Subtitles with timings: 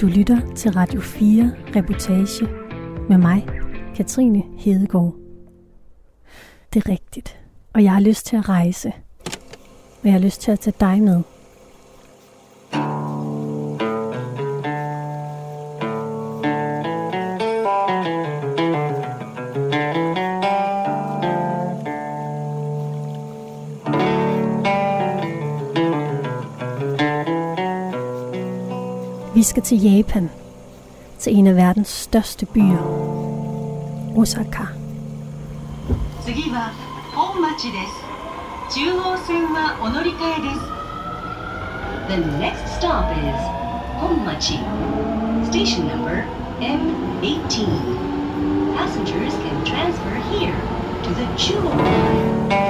[0.00, 2.48] Du lytter til Radio 4 Reportage
[3.08, 3.46] med mig,
[3.96, 5.14] Katrine Hedegaard.
[6.72, 7.38] Det er rigtigt,
[7.74, 8.92] og jeg har lyst til at rejse.
[10.00, 11.22] Og jeg har lyst til at tage dig med.
[29.38, 30.30] Vi skal til Japan,
[31.18, 32.82] til en af verdens største byer,
[34.16, 34.62] Osaka.
[42.08, 43.40] The next stop is
[44.00, 44.58] Honmachi,
[45.50, 46.18] station number
[46.60, 47.68] M18.
[48.76, 50.56] Passengers can transfer here
[51.04, 52.67] to the Chuo line.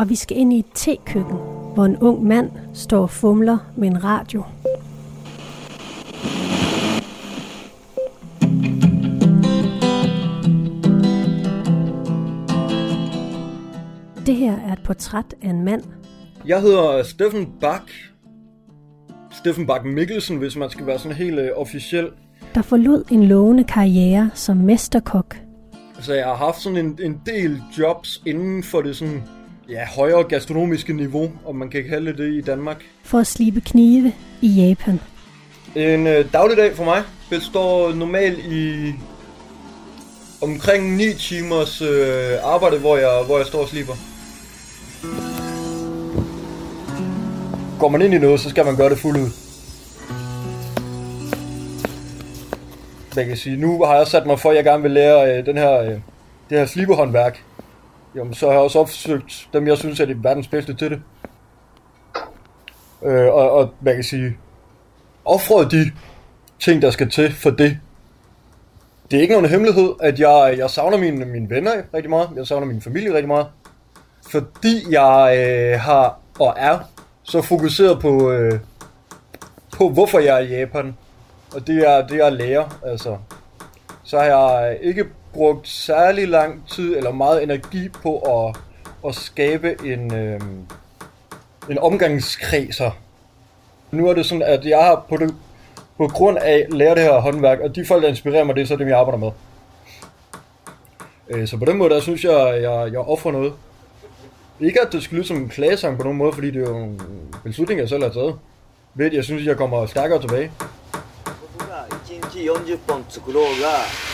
[0.00, 1.36] Og vi skal ind i et tekøkken,
[1.74, 4.44] hvor en ung mand står og fumler med en radio.
[14.26, 15.82] Det her er et portræt af en mand,
[16.46, 17.90] Jeg hedder Steffen Bak.
[19.32, 22.08] Steffen Bak Mikkelsen, hvis man skal være sådan helt øh, officiel.
[22.54, 25.36] der forlod en lovende karriere som mesterkok
[25.96, 29.22] Altså, jeg har haft sådan en, en del jobs inden for det sådan,
[29.70, 32.84] ja, højere gastronomiske niveau, om man kan kalde det i Danmark.
[33.02, 35.00] for at slibe knive i Japan.
[35.74, 38.92] En øh, dagligdag for mig består normalt i
[40.42, 43.94] omkring 9 timers øh, arbejde, hvor jeg, hvor jeg står og sliber.
[47.78, 49.30] Går man ind i noget, så skal man gøre det fuldt ud.
[53.16, 55.46] Jeg kan sige, nu har jeg sat mig for, at jeg gerne vil lære øh,
[55.46, 55.90] den her, øh,
[56.50, 57.42] det her slibehåndværk.
[58.14, 61.02] Jamen, så har jeg også opsøgt dem, jeg synes er de verdens bedste til det.
[63.02, 64.36] Øh, og, og man kan sige,
[65.24, 65.90] offrede de
[66.60, 67.78] ting, der skal til for det.
[69.10, 72.30] Det er ikke nogen hemmelighed, at jeg, jeg savner mine, mine venner rigtig meget.
[72.36, 73.46] Jeg savner min familie rigtig meget.
[74.30, 76.78] Fordi jeg øh, har og er
[77.22, 78.60] så fokuseret på, øh,
[79.76, 80.96] på hvorfor jeg er i Japan.
[81.54, 82.78] Og det er det, jeg lærer.
[82.86, 83.16] Altså.
[84.04, 88.56] Så har jeg ikke brugt særlig lang tid eller meget energi på at,
[89.08, 90.40] at skabe en, øh,
[91.70, 92.90] en omgangskredser.
[93.90, 95.34] Nu er det sådan, at jeg har på, det,
[95.96, 98.66] på grund af lærer det her håndværk, og de folk, der inspirerer mig, det er
[98.66, 99.30] så dem, jeg arbejder med.
[101.28, 103.52] Øh, så på den måde, der synes jeg, jeg, jeg offrer noget.
[104.60, 106.76] Ikke at det skal lyde som en klagesang på nogen måde, fordi det er jo
[106.76, 107.02] en
[107.44, 108.38] beslutning, jeg selv har taget.
[108.94, 110.52] Ved jeg synes, jeg kommer stærkere tilbage.
[112.86, 114.09] 40번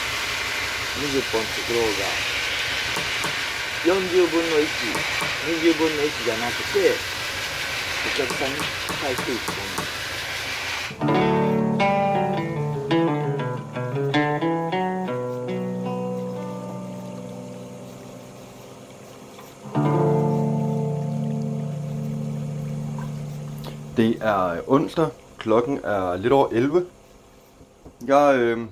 [0.96, 2.08] 20本作ろうが
[3.84, 6.96] 40分の120分の1じゃなくて
[8.06, 8.56] お客さんに
[9.00, 11.36] 返していくもの
[23.96, 25.10] Det er onsdag.
[25.38, 26.86] Klokken er lidt over 11.
[28.06, 28.66] Jeg øh,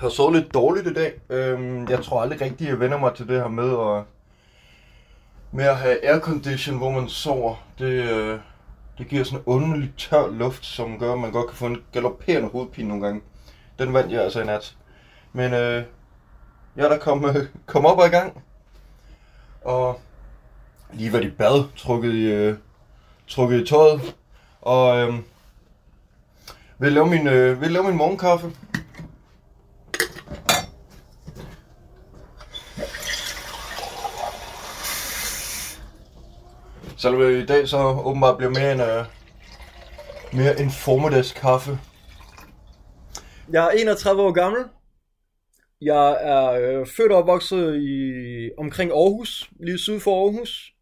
[0.00, 1.12] har sovet lidt dårligt i dag.
[1.30, 4.04] Øh, jeg tror aldrig rigtigt, jeg vender mig til det her med at,
[5.52, 7.54] med at have aircondition, hvor man sover.
[7.78, 8.38] Det, øh,
[8.98, 11.82] det giver sådan en underlig tør luft, som gør, at man godt kan få en
[11.92, 13.22] galopperende hovedpine nogle gange.
[13.78, 14.76] Den vandt jeg altså i nat.
[15.32, 15.84] Men øh,
[16.76, 18.42] jeg er der kom, øh, kom op og i gang.
[19.64, 20.00] Og
[20.92, 22.56] lige været i bad, trukket i, øh,
[23.28, 24.16] trukket i tøjet.
[24.60, 25.14] Og øh,
[26.78, 28.52] vil lave min, øh, vil lave min morgenkaffe.
[37.06, 39.04] Selvom i dag så åbenbart bliver mere en, øh,
[40.32, 41.78] mere en formiddagskaffe.
[43.52, 44.64] Jeg er 31 år gammel.
[45.80, 48.00] Jeg er øh, født og opvokset i
[48.58, 50.72] omkring Aarhus, lige syd for Aarhus.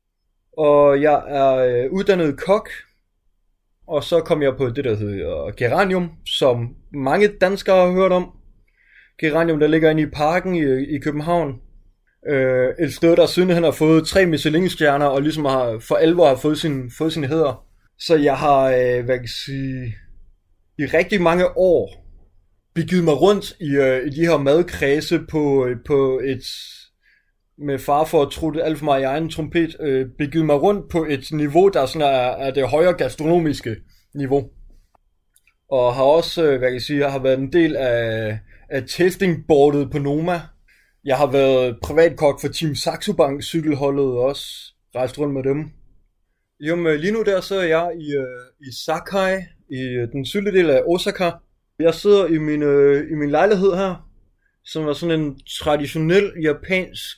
[0.59, 2.69] Og jeg er øh, uddannet kok.
[3.87, 8.31] Og så kom jeg på det, der hedder Geranium, som mange danskere har hørt om.
[9.21, 11.61] Geranium, der ligger inde i parken i, i København.
[12.29, 16.37] Øh, et sted, der sidenhen har fået tre Michelin-stjerner, og ligesom har, for alvor har
[16.37, 17.65] fået sin, fået sin hæder.
[17.99, 19.95] Så jeg har, øh, hvad kan jeg sige,
[20.79, 22.05] i rigtig mange år
[22.75, 26.45] begivet mig rundt i, øh, i de her madkredse på, øh, på et,
[27.59, 30.63] med far for at tro det alt for meget i egen trompet, øh, begivet mig
[30.63, 33.77] rundt på et niveau, der sådan er, er det højere gastronomiske
[34.15, 34.49] niveau.
[35.71, 38.39] Og har også, øh, hvad kan jeg sige, jeg har været en del af,
[38.71, 40.41] af testingboardet på Noma.
[41.05, 44.47] Jeg har været privatkok for Team Saxo Bank cykelholdet også,
[44.95, 45.71] rejst rundt med dem.
[46.61, 49.37] Jo, men øh, lige nu der så er jeg i, øh, i Sakai,
[49.71, 51.31] i øh, den sydlige del af Osaka.
[51.79, 54.11] Jeg sidder i min, øh, i min lejlighed her,
[54.65, 57.17] som er sådan en traditionel japansk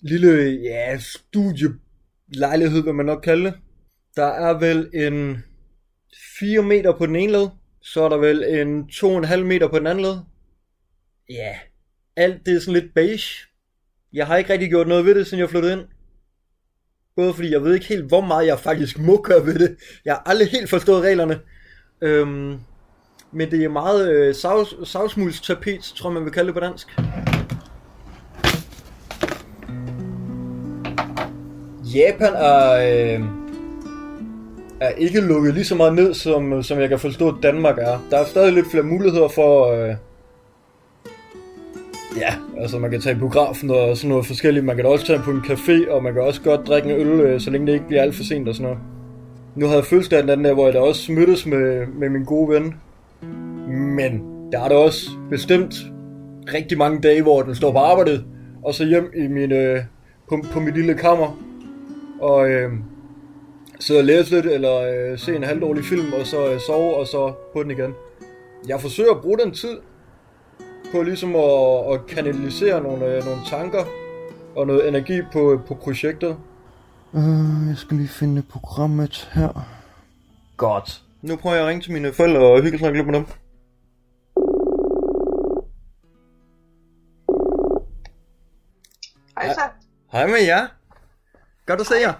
[0.00, 3.54] lille ja, studielejlighed, hvad man nok kalde det.
[4.16, 5.44] Der er vel en
[6.38, 7.48] 4 meter på den ene led,
[7.82, 10.16] så er der vel en 2,5 meter på den anden led.
[11.30, 11.54] Ja,
[12.16, 13.46] alt det er sådan lidt beige.
[14.12, 15.82] Jeg har ikke rigtig gjort noget ved det, siden jeg flyttede ind.
[17.16, 19.76] Både fordi jeg ved ikke helt, hvor meget jeg faktisk må gøre ved det.
[20.04, 21.40] Jeg har aldrig helt forstået reglerne.
[22.00, 22.58] Øhm,
[23.32, 26.88] men det er meget øh, savs, savsmuldstapet, tror man vil kalde det på dansk.
[31.94, 33.24] Japan er, øh,
[34.80, 38.06] er ikke lukket lige så meget ned, som, som jeg kan forstå, at Danmark er.
[38.10, 39.72] Der er stadig lidt flere muligheder for...
[39.72, 39.96] Øh,
[42.16, 44.64] ja, altså man kan tage i biografen og sådan noget forskelligt.
[44.64, 47.00] Man kan da også tage på en café, og man kan også godt drikke en
[47.00, 48.78] øl, øh, så længe det ikke bliver alt for sent og sådan noget.
[49.56, 52.24] Nu havde jeg fødselsdag den anden der, hvor jeg da også mødtes med, med min
[52.24, 52.74] gode ven.
[53.68, 54.22] Men
[54.52, 55.74] der er da også bestemt
[56.54, 58.24] rigtig mange dage, hvor den står på arbejdet,
[58.64, 59.80] og så hjem i min, øh,
[60.28, 61.42] på, på mit lille kammer,
[62.20, 62.70] og øh,
[63.80, 67.06] sidde og læse lidt, eller øh, se en halvdårlig film, og så øh, sove, og
[67.06, 67.94] så på den igen.
[68.68, 69.76] Jeg forsøger at bruge den tid
[70.92, 73.84] på ligesom at, at kanalisere nogle, øh, nogle tanker
[74.56, 76.38] og noget energi på, på projektet.
[77.12, 79.68] Uh, jeg skal lige finde programmet her.
[80.56, 81.02] Godt.
[81.22, 83.26] Nu prøver jeg at ringe til mine forældre og hygge snakke lidt med dem.
[89.38, 89.60] Hej så.
[90.12, 90.66] Hej med jer.
[91.66, 92.14] Godt at se jer.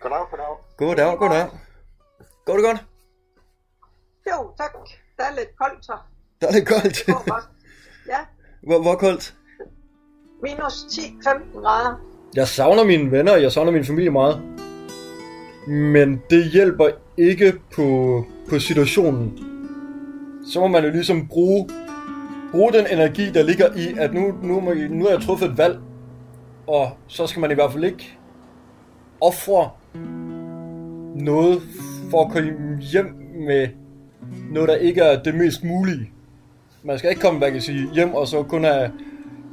[0.00, 0.46] Goddag, goddag.
[0.76, 1.48] Goddag, goddag.
[2.46, 2.84] Går det godt?
[4.30, 4.72] Jo, tak.
[5.16, 5.96] Der er lidt koldt så.
[6.40, 7.59] Der er lidt koldt.
[8.10, 8.18] Ja,
[8.62, 9.34] hvor, hvor koldt?
[10.42, 12.00] minus 10-15 grader.
[12.36, 14.42] Jeg savner mine venner, jeg savner min familie meget.
[15.68, 19.38] Men det hjælper ikke på, på situationen.
[20.46, 21.68] Så må man jo ligesom bruge,
[22.50, 25.58] bruge den energi, der ligger i, at nu, nu, må, nu har jeg truffet et
[25.58, 25.78] valg.
[26.66, 28.18] Og så skal man i hvert fald ikke
[29.20, 29.70] ofre
[31.14, 31.62] noget
[32.10, 33.14] for at komme hjem
[33.46, 33.68] med
[34.50, 36.12] noget, der ikke er det mest mulige.
[36.84, 38.92] Man skal ikke komme, hvad kan sige, hjem og så kun have,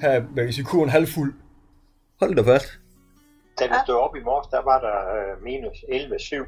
[0.02, 1.34] have hvad kan jeg sige, kurven halvfuld.
[2.20, 2.80] Hold da fast.
[3.60, 6.48] Da vi stod op i morges, der var der øh, minus 11,7.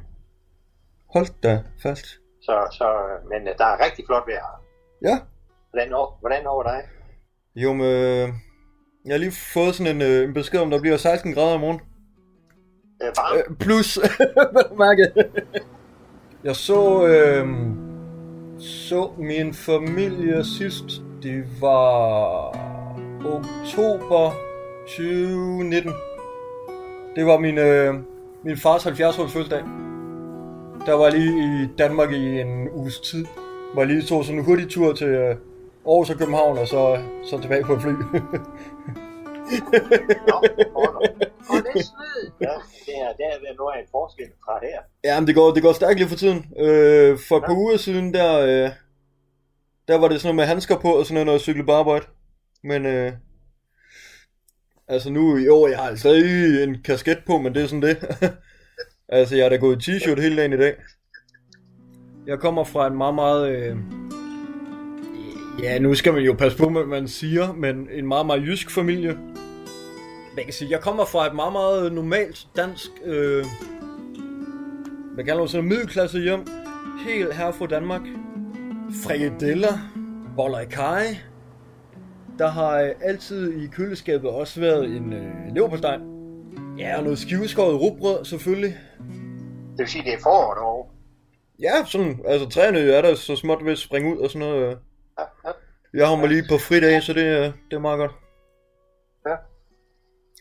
[1.14, 2.06] Hold da fast.
[2.42, 4.62] Så, så, øh, men øh, der er rigtig flot vejr.
[5.02, 5.20] Ja.
[5.72, 6.81] Hvordan, over, hvordan over dig?
[7.56, 8.30] Jo, men øh,
[9.06, 11.60] jeg har lige fået sådan en, øh, en besked om, der bliver 16 grader i
[11.60, 11.81] morgen.
[13.04, 13.38] Øh, varmt?
[13.50, 14.00] Øh, plus,
[14.86, 15.12] mærke.
[16.44, 17.48] Jeg så, øh,
[18.59, 21.01] så min familie sidst.
[21.23, 22.47] Det var
[23.25, 24.31] oktober
[24.88, 25.94] 2019.
[27.15, 27.95] Det var min, øh,
[28.44, 29.63] min fars 70-års fødselsdag.
[30.85, 33.25] Der var jeg lige i Danmark i en uges tid.
[33.73, 35.35] Hvor lige tog sådan en hurtig tur til øh,
[35.88, 37.91] Aarhus og København, og så, så tilbage på et fly.
[40.28, 40.36] Nå.
[41.50, 42.31] Og det er snyd.
[42.42, 42.54] ja,
[42.88, 44.80] det er, det er noget af en forskel fra her.
[45.04, 46.46] Ja, men det går, det går stærkt lige for tiden.
[46.60, 48.72] Øh, for et par uger siden, der, øh,
[49.88, 51.74] der var det sådan noget med handsker på, og sådan noget, når jeg cyklede på
[51.74, 52.06] arbejde.
[52.63, 53.13] Men øh,
[54.88, 57.98] altså nu i år, jeg har stadig en kasket på, men det er sådan det.
[59.18, 60.76] altså, jeg er da gået i t-shirt hele dagen i dag.
[62.28, 63.50] Jeg kommer fra en meget, meget...
[63.50, 63.78] Øh,
[65.64, 68.71] ja, nu skal man jo passe på, hvad man siger, men en meget, meget jysk
[68.71, 69.18] familie.
[70.36, 72.90] Man kan sige, jeg kommer fra et meget, meget normalt dansk...
[73.06, 73.45] Øh,
[75.18, 76.48] man sådan en middelklasse hjem.
[77.07, 78.02] Helt her fra Danmark.
[79.04, 79.74] Frikadeller,
[80.36, 81.06] boller i kaj.
[82.40, 85.98] Der har altid i køleskabet også været en øh, leverpostej.
[86.78, 88.78] Ja, og noget skiveskåret rugbrød selvfølgelig.
[89.71, 90.90] Det vil sige, det er forår derovre.
[91.62, 94.69] Ja, sådan, altså træerne er der så småt ved at springe ud og sådan noget.
[94.69, 94.76] øh.
[95.94, 98.12] Jeg har mig lige på fridag, så det, er- det er meget godt.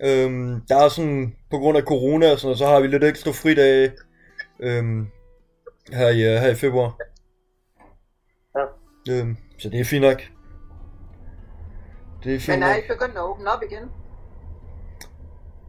[0.04, 3.04] Øhm, der er sådan, på grund af corona og sådan noget, så har vi lidt
[3.04, 3.92] ekstra fridage
[4.60, 5.06] øhm,
[5.92, 6.98] her, i, øh, her i februar.
[8.56, 8.64] Ja.
[9.10, 10.22] Øhm, så det er fint nok.
[12.24, 13.90] Det er fint Men er ikke begyndt at åbne op igen?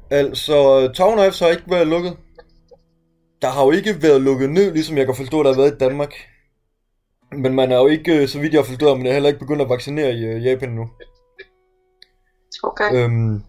[0.10, 2.18] Altså, Town F har ikke været lukket.
[3.42, 5.78] Der har jo ikke været lukket ned, ligesom jeg kan forstå, der har været i
[5.78, 6.14] Danmark.
[7.32, 9.40] Men man er jo ikke, øh, så vidt jeg har forstået, man er heller ikke
[9.40, 10.90] begyndt at vaccinere i øh, Japan nu.
[12.64, 12.94] Okay.
[12.94, 13.44] Øhm,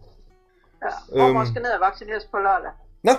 [0.85, 1.19] Ja.
[1.19, 1.49] Mormor øhm.
[1.51, 2.71] skal ned og vaccineres på lørdag.
[3.05, 3.13] nå,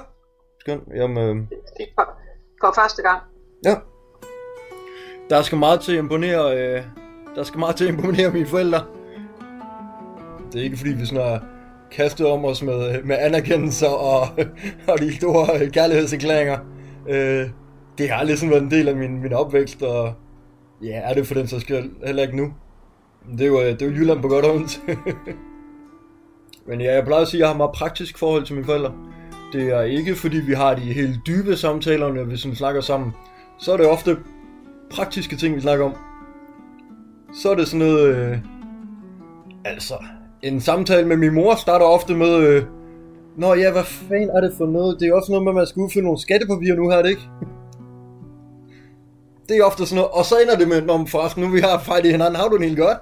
[0.59, 0.83] skønt.
[0.95, 1.47] Jamen, øh,
[1.95, 2.05] For,
[2.61, 3.21] for første gang.
[3.65, 3.75] ja.
[5.29, 6.83] Der skal meget til at imponere, øh,
[7.35, 8.85] der skal meget til at imponere mine forældre.
[10.51, 11.43] Det er ikke fordi, vi sådan har
[11.91, 14.21] kastet om os med, med anerkendelser og,
[14.91, 16.59] og de store kærlighedserklæringer.
[17.09, 17.49] Øh,
[17.97, 20.13] det har aldrig sådan været en del af min, min opvækst, og
[20.83, 22.53] ja, er det for den så skal heller ikke nu.
[23.31, 24.81] Det er jo, det er jo Jylland på godt og ondt.
[26.67, 28.93] Men ja, jeg plejer at sige, at jeg har meget praktisk forhold til mine forældre.
[29.53, 33.13] Det er ikke fordi vi har de helt dybe samtaler, når vi sådan snakker sammen.
[33.59, 34.17] Så er det ofte
[34.91, 35.95] praktiske ting, vi snakker om.
[37.33, 38.15] Så er det sådan noget...
[38.15, 38.37] Øh,
[39.65, 39.93] altså,
[40.41, 42.37] en samtale med min mor starter ofte med...
[42.37, 42.63] Øh,
[43.37, 44.99] Nå ja, hvad fanden er det for noget?
[44.99, 47.29] Det er også noget med, at man skal udfylde nogle skattepapirer nu her, det ikke?
[49.51, 50.11] det er ofte sådan noget.
[50.11, 52.57] Og så ender det med, om forresten nu vi har fejl i hinanden, har du
[52.57, 52.97] det helt godt?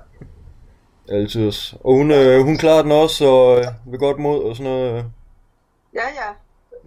[1.12, 1.51] Altid.
[1.84, 4.94] Og hun, øh, hun klarer den også, og øh, vil godt mod og sådan noget.
[4.98, 5.04] Øh.
[5.94, 6.30] Ja, ja.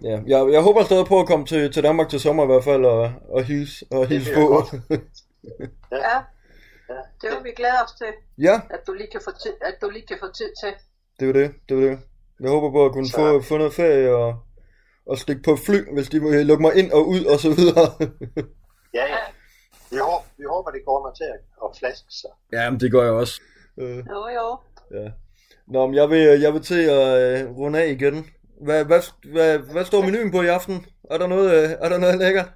[0.03, 2.63] Ja, jeg, jeg håber stadig på at komme til, til Danmark til sommer i hvert
[2.63, 4.63] fald, og, og hilse, og hilse på.
[5.91, 6.15] Ja.
[7.21, 9.89] Det vil vi glæde os til, ja, at du lige kan få tid, at du
[9.89, 10.73] lige kan få tid til.
[11.19, 11.99] det er det, det er det.
[12.39, 14.35] Jeg håber på at kunne Så- få, få noget ferie og,
[15.05, 17.87] og stikke på fly, hvis de vil lukke mig ind og ud og så videre.
[18.93, 19.17] Ja, ja.
[19.91, 21.23] Vi håber, vi håber det går mig til
[21.65, 22.29] at, flaske sig.
[22.53, 23.41] ja, men det gør jeg også.
[23.77, 24.57] Øh, Jo, jo.
[24.91, 25.09] ja.
[25.67, 28.25] Nå, men jeg vil, jeg vil til at øh, runde af igen.
[28.61, 29.01] Hvad, hvad,
[29.31, 30.85] hvad, hvad står menuen på i aften?
[31.11, 32.49] Er der noget, øh, er der noget lækkert?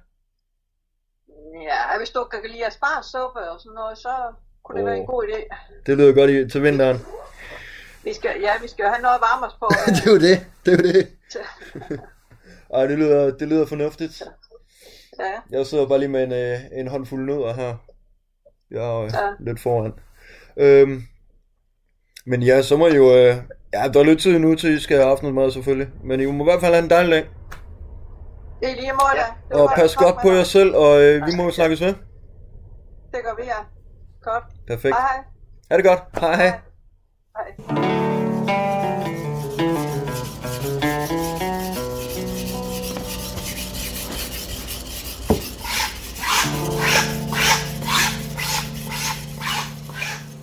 [1.62, 4.08] Ja, hvis du kan lide asparsuppe og sådan noget, så
[4.64, 5.56] kunne det være en god idé.
[5.86, 6.98] Det lyder godt i, til vinteren.
[8.04, 9.68] Vi skal, ja, vi skal jo have noget varme os på.
[9.96, 11.08] det er jo det, det er jo det.
[12.74, 14.22] Ej, det lyder, det lyder fornuftigt.
[15.20, 17.76] ja, Jeg sidder bare lige med en, øh, en håndfuld nødder her.
[18.70, 19.30] Jeg er øh, Ja.
[19.40, 19.92] lidt foran.
[20.58, 21.02] Øhm,
[22.26, 23.16] men ja, så må I jo...
[23.16, 23.36] Øh,
[23.72, 25.88] ja, der er lidt tid nu til, I skal have aftensmad selvfølgelig.
[26.04, 27.24] Men I må i hvert fald have en dejlig dag.
[28.60, 29.62] det er lige måde, ja.
[29.62, 31.94] Og pas godt med på jer selv, og øh, vi må snakkes ved.
[33.12, 33.60] Det gør vi, ja.
[34.22, 34.44] Godt.
[34.66, 34.94] Perfekt.
[34.94, 35.24] Hej, hej.
[35.70, 36.00] Ha' det godt.
[36.20, 36.60] Hej hej.
[37.36, 38.17] hej.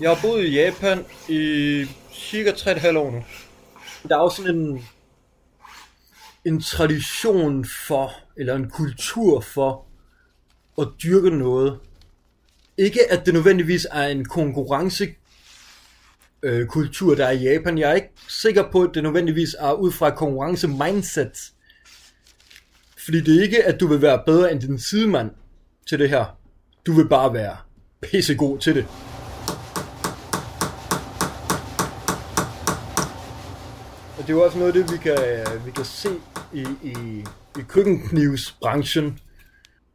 [0.05, 3.24] Jeg har boet i Japan i cirka 3,5 år nu.
[4.09, 4.85] Der er også sådan en,
[6.45, 9.85] en tradition for, eller en kultur for,
[10.81, 11.79] at dyrke noget.
[12.77, 15.15] Ikke at det nødvendigvis er en konkurrence
[16.43, 17.77] øh, kultur, der er i Japan.
[17.77, 21.51] Jeg er ikke sikker på, at det nødvendigvis er ud fra konkurrence mindset.
[23.05, 25.31] Fordi det er ikke, at du vil være bedre end din sidemand
[25.88, 26.38] til det her.
[26.85, 27.57] Du vil bare være
[28.01, 28.88] pissegod til det.
[34.25, 35.17] det er jo også noget af det, vi kan,
[35.65, 36.10] vi kan se
[36.53, 36.94] i, i,
[37.60, 39.20] i køkkenknivsbranchen.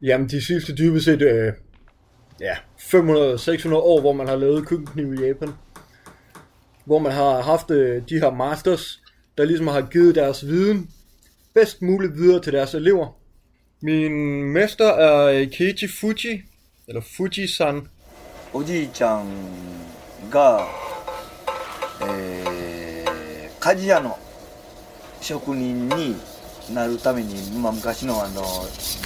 [0.01, 1.53] Jamen, de sidste dybest set øh,
[2.39, 5.49] ja, 500-600 år, hvor man har lavet køkkenkniv i Japan.
[6.85, 9.01] Hvor man har haft øh, de her masters,
[9.37, 10.89] der ligesom har givet deres viden
[11.53, 13.17] bedst muligt videre til deres elever.
[13.81, 16.41] Min mester er øh, Keiji Fuji,
[16.87, 17.87] eller Fuji-san.
[18.53, 19.25] Oji-chan
[20.31, 20.57] ga...
[22.01, 22.40] Øh
[23.60, 24.18] 鍛冶屋の
[25.20, 26.16] 職人に
[26.72, 28.42] なるために、まあ、昔のあの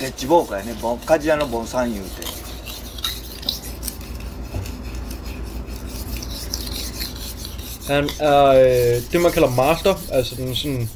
[0.01, 2.41] デッチボーカーやねボン鍛冶屋のボンさん言うて
[7.91, 10.89] Han er øh, det, man kalder master, altså den sådan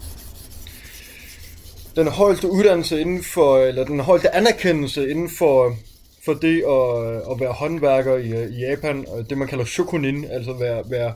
[1.97, 5.76] den højeste uddannelse inden for, eller den højeste anerkendelse inden for,
[6.25, 10.25] for det at, at være håndværker i, øh, i Japan, og det man kalder shokunin,
[10.31, 11.14] altså være, være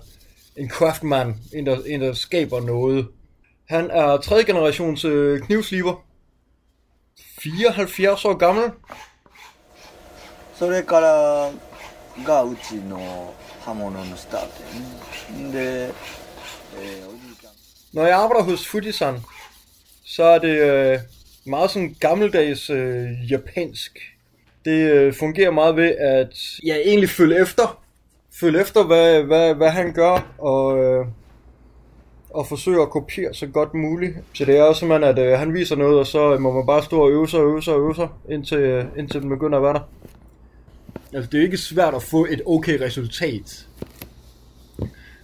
[0.56, 3.08] en craftman, en der, en der skaber noget.
[3.68, 6.04] Han er tredje generations øh, knivsliber,
[7.38, 8.72] 74 år gammel,
[10.58, 11.52] それから
[12.24, 15.94] がうちの刃物のスタートやねで、
[16.74, 17.52] えーおじいちゃん
[17.94, 19.20] Når jeg arbejder hos Fujisan,
[20.04, 20.98] så er det øh,
[21.44, 23.98] meget sådan gammeldags øh, japansk.
[24.64, 26.34] Det øh, fungerer meget ved at
[26.64, 27.81] ja, egentlig følge efter.
[28.39, 31.05] Følge efter, hvad, hvad, hvad han gør, og, øh,
[32.29, 34.15] og forsøge at kopiere så godt muligt.
[34.33, 36.65] Så det er også simpelthen, at øh, han viser noget, og så øh, må man
[36.65, 39.29] bare stå og øve sig og øve sig og øve sig, indtil, øh, indtil den
[39.29, 39.89] begynder at være der.
[41.13, 43.67] Altså, det er ikke svært at få et okay resultat.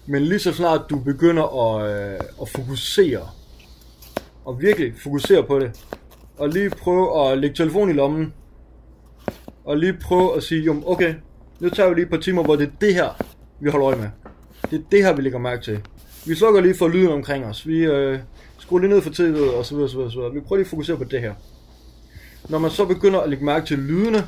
[0.05, 3.29] Men lige så snart du begynder at, øh, at fokusere,
[4.45, 5.85] og virkelig fokusere på det,
[6.37, 8.33] og lige prøve at lægge telefonen i lommen,
[9.65, 11.13] og lige prøve at sige, jo, okay,
[11.59, 13.09] nu tager vi lige et par timer, hvor det er det her,
[13.59, 14.09] vi holder øje med.
[14.71, 15.79] Det er det her, vi lægger mærke til.
[16.25, 17.67] Vi slukker lige for lyden omkring os.
[17.67, 18.19] Vi øh,
[18.57, 20.33] skruer lige ned for tv'et, og så videre, så videre, så videre.
[20.33, 21.33] Vi prøver lige at fokusere på det her.
[22.49, 24.27] Når man så begynder at lægge mærke til lydene,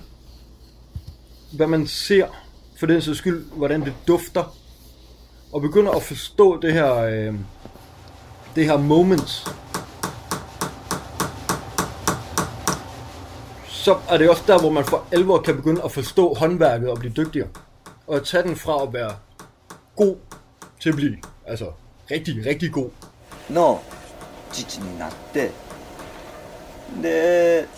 [1.56, 2.28] hvad man ser,
[2.80, 4.58] for den sags skyld, hvordan det dufter,
[5.54, 7.34] og begynder at forstå det her, øh,
[8.56, 9.56] det her moment,
[13.81, 16.99] så er det også der, hvor man for alvor kan begynde at forstå håndværket og
[16.99, 17.49] blive dygtigere.
[18.07, 19.13] Og at tage den fra at være
[19.97, 20.17] god
[20.83, 21.67] til at blive, altså
[22.11, 22.91] rigtig, rigtig god.
[23.51, 23.81] の
[24.53, 25.51] 父になって
[27.01, 27.69] で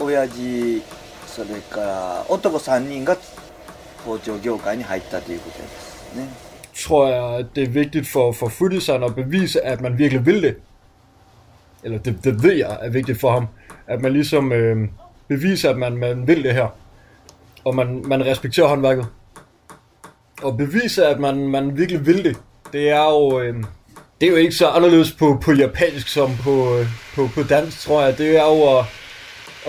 [0.00, 0.82] 親父
[1.26, 3.16] それから男3人が
[4.04, 6.28] 包丁業界に入ったということですね
[6.74, 10.42] tror jeg, at det er vigtigt for, for Fudiseren at bevise, at man virkelig vil
[10.42, 10.56] det.
[11.87, 13.47] Eller det, det ved jeg er vigtigt for ham.
[13.87, 14.87] At man ligesom øh,
[15.27, 16.67] beviser, at man, man vil det her.
[17.65, 19.07] Og man, man respekterer håndværket.
[20.41, 22.37] Og bevise, at man, man virkelig vil det.
[22.73, 23.41] Det er jo...
[23.41, 23.63] Øh,
[24.21, 27.81] det er jo ikke så anderledes på, på japansk som på, øh, på, på dansk,
[27.81, 28.17] tror jeg.
[28.17, 28.85] Det er jo at,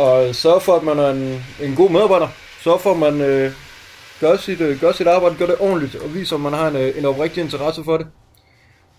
[0.06, 2.28] at sørge for, at man er en, en god medarbejder.
[2.60, 3.52] Sørge for, at man øh,
[4.20, 6.76] gør, sit, øh, gør sit arbejde, gør det ordentligt, og viser, at man har en,
[6.76, 8.06] øh, en oprigtig interesse for det.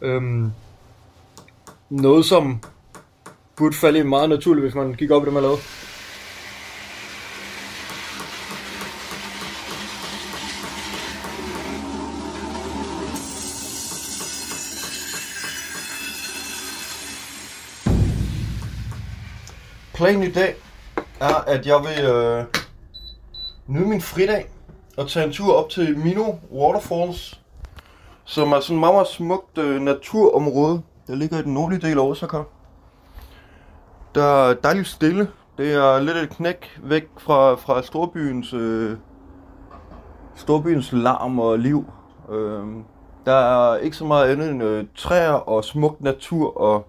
[0.01, 0.51] Øhm,
[1.89, 2.59] noget, som
[3.59, 5.59] burde falde meget naturligt, hvis man gik op i det, man lavede.
[19.93, 20.55] Planen i dag
[21.19, 22.43] er, at jeg vil øh,
[23.67, 24.49] nyde min fridag
[24.97, 27.41] og tage en tur op til Mino Waterfalls,
[28.25, 31.97] som er sådan et meget, meget smukt øh, naturområde, der ligger i den nordlige del
[31.97, 32.37] af Osaka.
[34.19, 35.27] Der er dejligt stille.
[35.57, 38.97] Det er lidt et knæk væk fra, fra storbyens, øh,
[40.35, 41.85] storbyens larm og liv.
[42.29, 42.65] Øh,
[43.25, 46.87] der er ikke så meget andet end øh, træer og smuk natur og,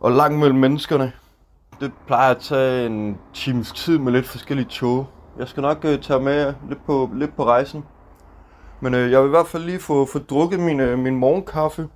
[0.00, 1.12] og langt mellem menneskerne.
[1.80, 5.06] Det plejer at tage en times tid med lidt forskellige tog.
[5.38, 7.84] Jeg skal nok øh, tage med lidt på, lidt på rejsen.
[8.80, 11.88] Men øh, jeg vil i hvert fald lige få, få drukket min, øh, min morgenkaffe,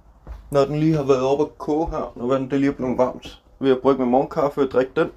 [0.51, 2.13] når den lige har været oppe at koge her.
[2.17, 5.13] Når den det lige er blevet varmt ved at brygge med morgenkaffe og drikke den.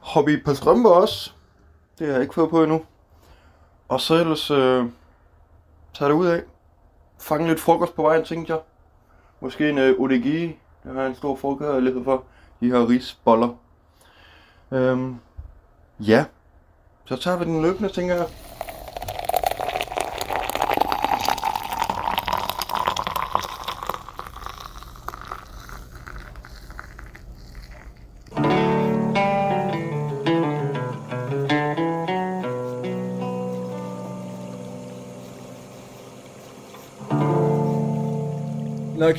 [0.00, 1.32] Hoppe i et par strømper også.
[1.98, 2.82] Det har jeg ikke fået på endnu.
[3.88, 4.86] Og så ellers øh,
[5.94, 6.42] tager det ud af.
[7.18, 8.60] Fange lidt frokost på vejen, tænkte jeg.
[9.40, 10.42] Måske en øh, odegi.
[10.84, 12.24] Det har jeg en stor forkærlighed for.
[12.60, 13.48] De her risboller.
[14.72, 15.16] Øhm,
[16.00, 16.24] ja,
[17.04, 18.26] så tager vi den løbende, tænker jeg.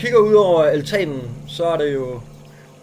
[0.04, 2.22] Kigger ud over altanen, så er det jo...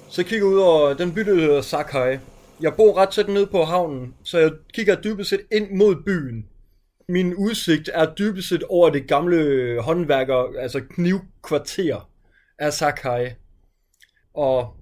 [0.09, 2.19] Så kigger ud over den by, der hedder Sakai.
[2.61, 6.47] Jeg bor ret tæt nede på havnen, så jeg kigger dybest set ind mod byen.
[7.09, 12.11] Min udsigt er dybest set over det gamle håndværker, altså knivkvarter
[12.59, 13.29] af Sakai.
[14.35, 14.75] Og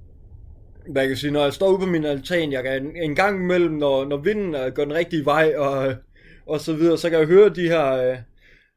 [0.92, 3.42] hvad jeg kan sige, når jeg står ude på min altan, jeg kan en, gang
[3.42, 5.94] imellem, når, når vinden går den rigtige vej, og,
[6.46, 8.16] og så videre, så kan jeg høre de her, øh,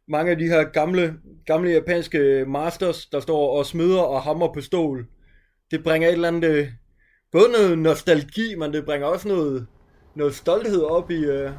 [0.09, 1.15] mange af de her gamle,
[1.47, 5.07] gamle japanske masters, der står og smider og hammer på stål.
[5.71, 6.69] Det bringer et eller andet, øh,
[7.33, 9.67] både noget nostalgi, men det bringer også noget,
[10.15, 11.51] noget stolthed op i, øh,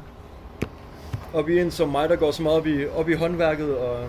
[1.34, 4.08] op i en som mig, der går så meget op i, op i håndværket, og,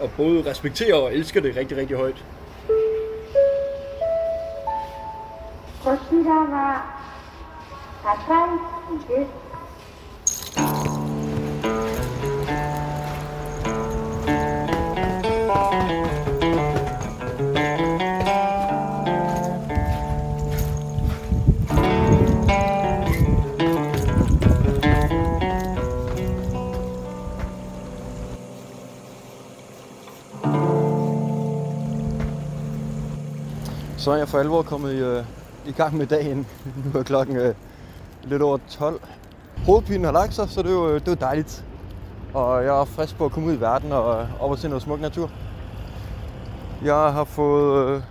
[0.00, 2.24] og både respekterer og elsker det rigtig, rigtig højt.
[5.82, 6.84] こちらは
[8.02, 8.14] 高
[8.98, 9.43] 市です。
[34.05, 35.23] Så er jeg for alvor kommet i, øh,
[35.65, 36.47] i gang med dagen.
[36.93, 37.55] Nu er klokken øh,
[38.23, 39.01] lidt over 12.
[39.65, 41.65] Hovedpinen har lagt sig, så det er jo, det er jo dejligt.
[42.33, 44.67] Og jeg er frisk på at komme ud i verden og øh, op og se
[44.67, 45.31] noget smuk natur.
[46.83, 48.01] Jeg har fået øh,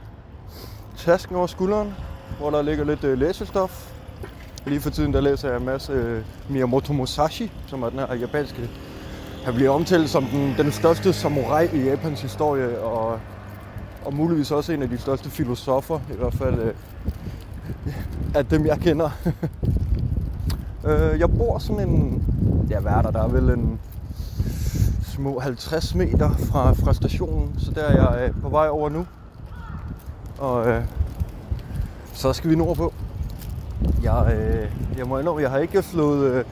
[0.96, 1.94] tasken over skulderen,
[2.38, 3.92] hvor der ligger lidt øh, læsestof.
[4.66, 8.14] Lige for tiden der læser jeg en masse øh, Miyamoto Musashi, som er den her
[8.14, 8.70] japanske.
[9.44, 13.20] Han bliver omtalt som den, den største samurai i Japans historie, og
[14.04, 16.74] og muligvis også en af de største filosofer, i hvert fald øh,
[18.34, 19.10] af dem, jeg kender.
[20.86, 22.22] øh, jeg bor sådan en,
[22.70, 23.80] ja hvad er der, der er vel en
[25.02, 29.06] små 50 meter fra, fra stationen, så der er jeg øh, på vej over nu.
[30.38, 30.84] Og øh,
[32.12, 32.92] så skal vi nordpå.
[34.02, 36.44] Jeg, øh, jeg må indrømme, jeg har ikke slået øh,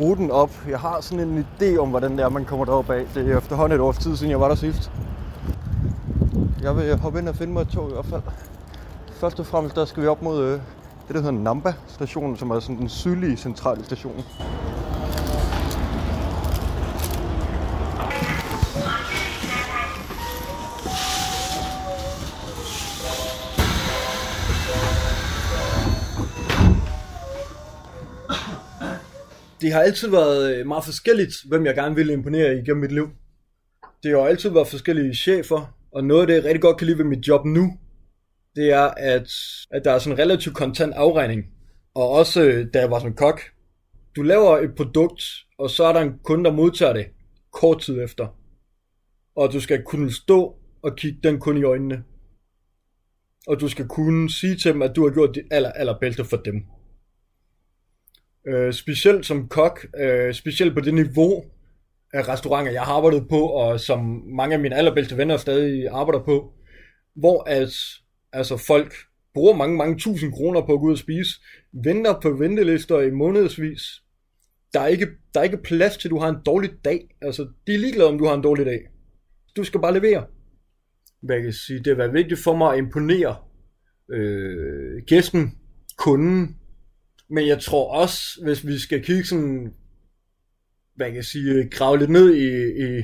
[0.00, 0.50] ruten op.
[0.68, 3.04] Jeg har sådan en idé om, hvordan det er, man kommer derop af.
[3.14, 4.90] Det er efterhånden et års tid siden, jeg var der sidst.
[6.62, 8.22] Jeg vil hoppe ind og finde mig et tog i hvert fald.
[9.12, 12.50] Først og fremmest, der skal vi op mod øh, det, der hedder Namba stationen, som
[12.50, 14.24] er sådan den sydlige centrale station.
[29.60, 33.08] det har altid været øh, meget forskelligt, hvem jeg gerne ville imponere igennem mit liv.
[34.02, 36.98] Det har altid været forskellige chefer, og noget af det, jeg rigtig godt kan lide
[36.98, 37.78] ved mit job nu,
[38.56, 39.28] det er, at,
[39.70, 41.44] at der er sådan en relativt kontant afregning.
[41.94, 43.40] Og også, øh, da jeg var som kok,
[44.16, 45.22] du laver et produkt,
[45.58, 47.06] og så er der en kunde, der modtager det
[47.52, 48.38] kort tid efter.
[49.36, 52.04] Og du skal kunne stå og kigge den kunde i øjnene.
[53.46, 56.36] Og du skal kunne sige til dem, at du har gjort det aller, allerbedste for
[56.36, 56.64] dem.
[58.46, 61.44] Øh, specielt som kok, øh, specielt på det niveau
[62.14, 64.00] restauranter, jeg har arbejdet på, og som
[64.36, 66.52] mange af mine allerbedste venner stadig arbejder på,
[67.14, 67.72] hvor at,
[68.32, 68.94] altså folk
[69.34, 71.30] bruger mange, mange tusind kroner på at gå ud og spise,
[71.84, 73.82] venter på ventelister i månedsvis.
[74.72, 77.08] Der er ikke, der er ikke plads til, at du har en dårlig dag.
[77.22, 78.80] Altså, de er ligeglade, om du har en dårlig dag.
[79.56, 80.26] Du skal bare levere.
[81.22, 83.36] Hvad jeg kan sige, det har vigtigt for mig at imponere
[84.10, 85.58] øh, gæsten,
[85.98, 86.56] kunden,
[87.30, 89.74] men jeg tror også, hvis vi skal kigge sådan,
[90.96, 92.48] hvad kan jeg sige, grave lidt ned i,
[92.84, 93.02] i,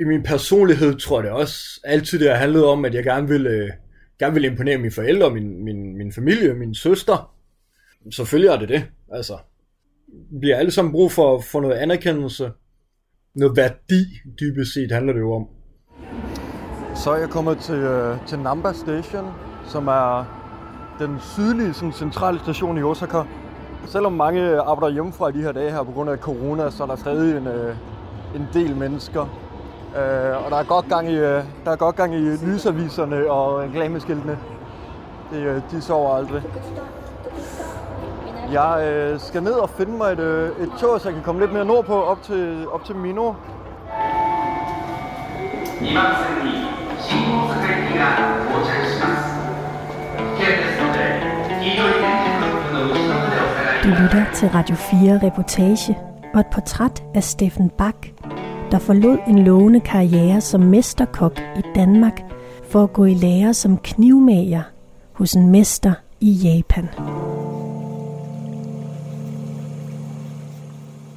[0.00, 3.28] i min personlighed, tror jeg det også altid det har handlet om, at jeg gerne
[3.28, 3.70] ville, øh,
[4.18, 7.34] gerne ville imponere mine forældre, min, min, min familie, min søster.
[8.10, 8.84] Selvfølgelig er det det.
[9.12, 9.38] Altså,
[10.40, 12.50] vi har alle sammen brug for, for noget anerkendelse.
[13.34, 14.04] Noget værdi,
[14.40, 15.46] dybest set, handler det jo om.
[16.94, 19.32] Så er jeg kommet til, øh, til Namba Station,
[19.66, 20.38] som er
[20.98, 23.22] den sydlige sådan, centrale station i Osaka.
[23.86, 26.86] Selvom mange arbejder hjemmefra i de her dage her på grund af corona, så er
[26.86, 27.74] der stadig en, øh,
[28.34, 29.22] en del mennesker.
[29.96, 33.30] Øh, og der er godt gang i, øh, der er godt gang i lysaviserne øh,
[33.30, 34.38] og reklameskiltene.
[35.30, 36.42] Det, øh, de sover aldrig.
[38.52, 41.40] Jeg øh, skal ned og finde mig et, øh, et tog, så jeg kan komme
[41.40, 43.32] lidt mere nordpå op til, op til Mino.
[43.32, 43.34] 2
[53.88, 55.98] Du lytter til Radio 4 Reportage
[56.34, 58.06] og et portræt af Steffen Bak,
[58.70, 62.20] der forlod en lovende karriere som mesterkok i Danmark
[62.64, 64.62] for at gå i lære som knivmager
[65.12, 66.88] hos en mester i Japan.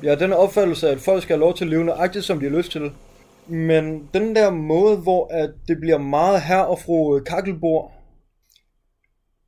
[0.04, 2.58] Ja, den opfattelse, at folk skal have lov til at leve nøjagtigt, som de har
[2.58, 2.92] lyst til.
[3.48, 7.92] Men den der måde, hvor at det bliver meget her og fru kakkelbord,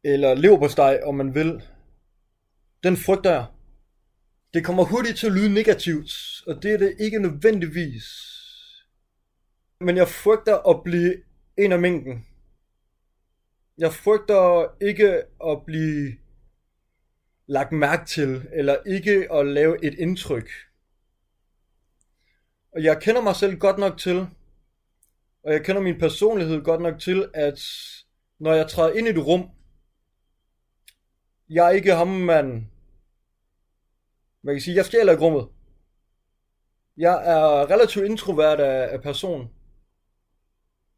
[0.03, 1.61] eller leverpostej, om man vil,
[2.83, 3.45] den frygter jeg.
[4.53, 6.11] Det kommer hurtigt til at lyde negativt,
[6.47, 8.03] og det er det ikke nødvendigvis.
[9.79, 11.15] Men jeg frygter at blive
[11.57, 12.25] en af mængden.
[13.77, 16.17] Jeg frygter ikke at blive
[17.47, 20.49] lagt mærke til, eller ikke at lave et indtryk.
[22.71, 24.27] Og jeg kender mig selv godt nok til,
[25.43, 27.59] og jeg kender min personlighed godt nok til, at
[28.39, 29.49] når jeg træder ind i et rum,
[31.49, 32.72] jeg er ikke ham, man...
[34.43, 35.47] Man kan sige, jeg stjæler i rummet.
[36.97, 39.49] Jeg er relativt introvert af, af person.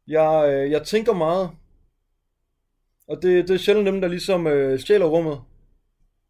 [0.06, 1.50] Jeg, øh, jeg tænker meget.
[3.08, 5.40] Og det, det er sjældent dem, der ligesom øh, stjæler rummet.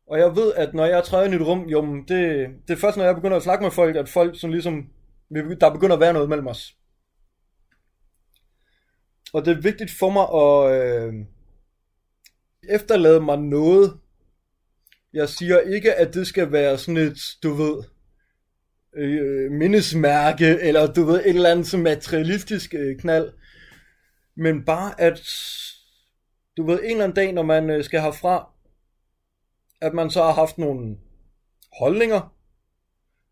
[0.07, 2.81] Og jeg ved, at når jeg træder ind i et rum, jo, det, det er
[2.81, 4.90] først, når jeg begynder at snakke med folk, at folk sådan ligesom,
[5.61, 6.76] der begynder at være noget mellem os.
[9.33, 11.14] Og det er vigtigt for mig at øh,
[12.68, 14.00] efterlade mig noget,
[15.16, 17.85] jeg siger ikke, at det skal være sådan et, du ved,
[18.96, 23.33] øh, mindesmærke, eller du ved, et eller andet som materialistisk øh, knald.
[24.37, 25.20] Men bare at,
[26.57, 28.50] du ved, en eller anden dag, når man øh, skal herfra,
[29.81, 30.96] at man så har haft nogle
[31.79, 32.37] holdninger,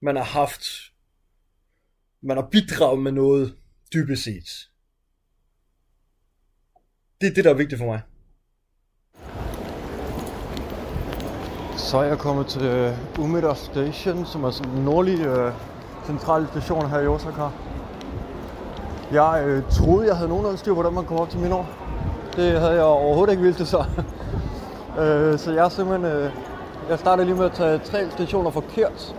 [0.03, 0.67] man har haft,
[2.23, 3.57] man har bidraget med noget,
[3.95, 4.71] dybest set.
[7.21, 8.03] Det er det, der er vigtigt for mig.
[11.95, 15.53] Så er jeg kommet til øh, Umeda Station, som er sådan en nordlig øh,
[16.07, 17.43] central station her i Osaka.
[19.13, 21.63] Jeg øh, troede, jeg havde nogenlunde styr på, hvordan man kom op til Mino.
[22.37, 23.85] Det havde jeg overhovedet ikke vildt så.
[25.01, 26.13] øh, så jeg simpelthen...
[26.13, 26.31] Øh,
[26.91, 29.17] jeg startede lige med at tage tre stationer forkert.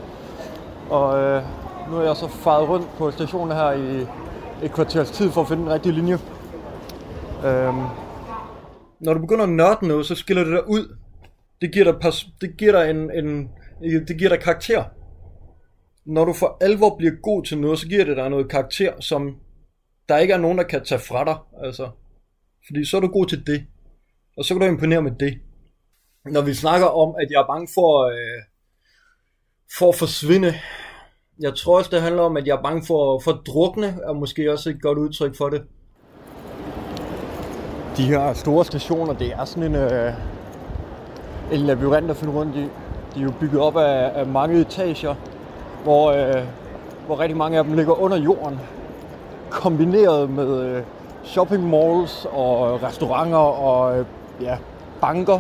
[0.89, 1.43] Og øh,
[1.91, 4.07] nu er jeg så faret rundt på stationen her i
[4.63, 6.19] et kvarters tid for at finde den rigtige linje.
[7.37, 7.75] Uh,
[8.99, 11.04] når du begynder at nørde noget, så skiller det dig ud
[11.65, 13.49] det giver dig, pas, det giver dig en, en,
[14.07, 14.83] det giver dig karakter.
[16.05, 19.35] Når du for alvor bliver god til noget, så giver det dig noget karakter, som
[20.09, 21.37] der ikke er nogen, der kan tage fra dig.
[21.63, 21.89] Altså.
[22.67, 23.65] Fordi så er du god til det.
[24.37, 25.39] Og så kan du imponere med det.
[26.25, 28.41] når vi snakker om, at jeg er bange for, øh,
[29.77, 30.53] for at forsvinde,
[31.39, 34.13] jeg tror også, det handler om, at jeg er bange for, for at drukne, er
[34.13, 35.63] måske også et godt udtryk for det.
[37.97, 40.34] De her store stationer, det er sådan en, øh,
[41.51, 42.61] en labyrint at finde rundt i.
[43.15, 45.15] De er jo bygget op af, af mange etager,
[45.83, 46.43] hvor, øh,
[47.05, 48.59] hvor rigtig mange af dem ligger under jorden,
[49.49, 50.81] kombineret med øh,
[51.23, 54.05] shopping malls og øh, restauranter og øh,
[54.41, 54.57] ja,
[55.01, 55.39] banker.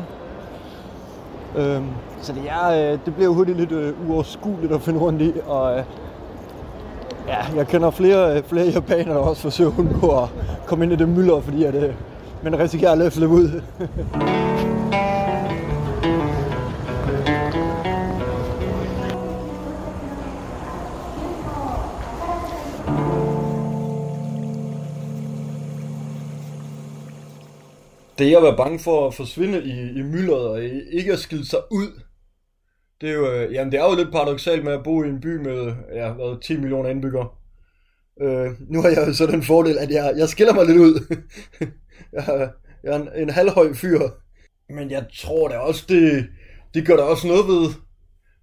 [1.57, 1.81] Øh,
[2.21, 5.77] så det, er, øh, det bliver hurtigt lidt øh, uoverskueligt at finde rundt i, og
[5.77, 5.83] øh,
[7.27, 10.29] ja, jeg kender flere, øh, flere japanere, der også forsøger på at
[10.65, 11.93] komme ind i det mylder, fordi at, øh,
[12.43, 13.61] man risikerer at løfte ud.
[28.25, 31.59] det at være bange for at forsvinde i, i myldret og ikke at skille sig
[31.71, 32.01] ud,
[33.01, 35.21] det er jo, øh, jamen det er jo lidt paradoxalt med at bo i en
[35.21, 37.29] by med ja, hvad, 10 millioner indbyggere.
[38.21, 41.15] Øh, nu har jeg så den fordel, at jeg, jeg skiller mig lidt ud.
[42.13, 42.49] jeg,
[42.83, 43.99] jeg er en, en halvhøj fyr.
[44.69, 46.27] Men jeg tror da også, det,
[46.73, 47.73] det gør der også noget ved,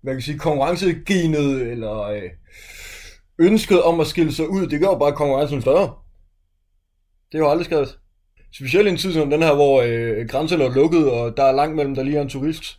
[0.02, 2.30] hvad kan jeg sige, konkurrencegenet, eller øh,
[3.38, 5.94] ønsket om at skille sig ud, det gør jo bare konkurrencen større.
[7.32, 7.98] Det er jo aldrig skrevet.
[8.54, 11.52] Specielt i en tid som den her, hvor øh, grænserne er lukket, og der er
[11.52, 12.78] langt mellem, der lige er en turist.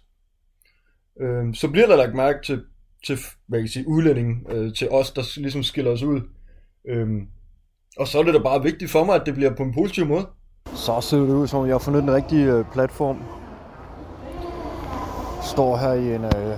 [1.22, 2.62] Øh, så bliver der lagt mærke til,
[3.06, 6.22] til hvad kan jeg sige, udlænding, øh, til os, der ligesom skiller os ud.
[6.90, 7.08] Øh,
[7.98, 10.06] og så er det da bare vigtigt for mig, at det bliver på en positiv
[10.06, 10.26] måde.
[10.76, 13.24] Så ser det ud, som jeg har fundet den rigtige øh, platform.
[15.44, 16.58] Står her i en øh,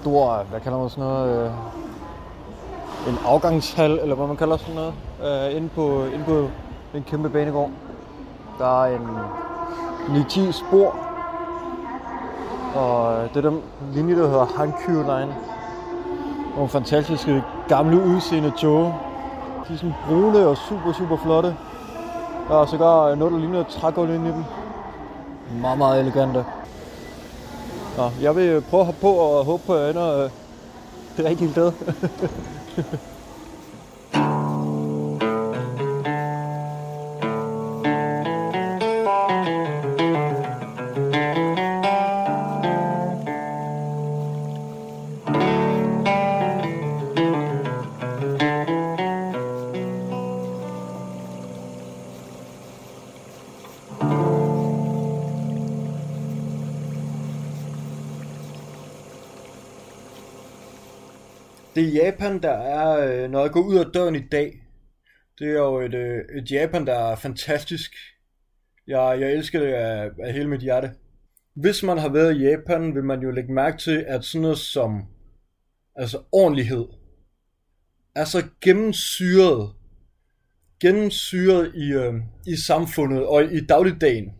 [0.00, 1.52] stor, hvad kalder man sådan noget, øh,
[3.08, 4.94] en afgangshal, eller hvad man kalder sådan noget,
[5.50, 6.50] øh, inde, på, inde på
[6.94, 7.70] en kæmpe banegård.
[8.58, 9.08] Der er en
[10.16, 10.96] 9-10 spor,
[12.74, 15.36] og det er den linje, der hedder Hankyu Line.
[16.54, 18.94] Nogle fantastiske gamle udseende tog.
[19.68, 21.56] De er sådan brune og super, super flotte.
[22.48, 24.44] Der er sågar noget, der ligner et trægulv ind i dem.
[25.60, 26.44] Meget, meget elegante.
[27.96, 30.30] Nå, jeg vil prøve at hoppe på og håbe på, at jeg ender øh,
[31.16, 31.72] det rigtige sted.
[61.76, 64.62] det er Japan, der er, øh, når jeg går ud af døren i dag,
[65.38, 67.92] det er jo et, øh, et Japan, der er fantastisk.
[68.86, 70.90] Jeg, jeg elsker det af, af hele mit hjerte.
[71.54, 74.58] Hvis man har været i Japan, vil man jo lægge mærke til, at sådan noget
[74.58, 75.04] som
[75.96, 76.86] altså ordentlighed
[78.14, 79.72] er så gennemsyret
[80.80, 82.14] gennemsyret i, øh,
[82.46, 84.32] i samfundet og i, i dagligdagen.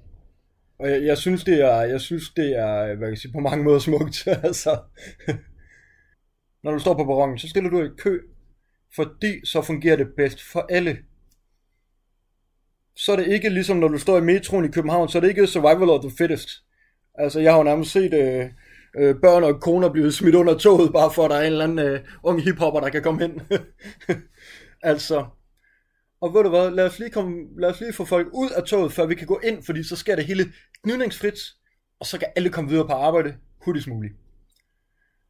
[0.79, 3.33] Og jeg, jeg synes det er jeg synes det er øh, hvad kan jeg sige
[3.33, 4.79] på mange måder smukt altså
[6.66, 8.20] når du står på perronen, så stiller du i kø,
[8.94, 10.98] fordi så fungerer det bedst for alle.
[12.96, 15.29] Så er det ikke ligesom når du står i metroen i København, så er det
[15.29, 16.48] ikke survival of the fittest.
[17.14, 18.46] Altså jeg har jo nærmest set øh,
[18.98, 21.64] øh, børn og koner blive smidt under toget, bare for at der er en eller
[21.64, 23.40] anden øh, ung hiphopper, der kan komme ind.
[24.92, 25.26] altså,
[26.20, 28.62] og ved du hvad, lad os, lige komme, lad os lige få folk ud af
[28.62, 30.52] toget, før vi kan gå ind, fordi så sker det hele
[30.85, 31.38] gnidningsfrit,
[32.00, 34.14] og så kan alle komme videre på arbejde hurtigst muligt.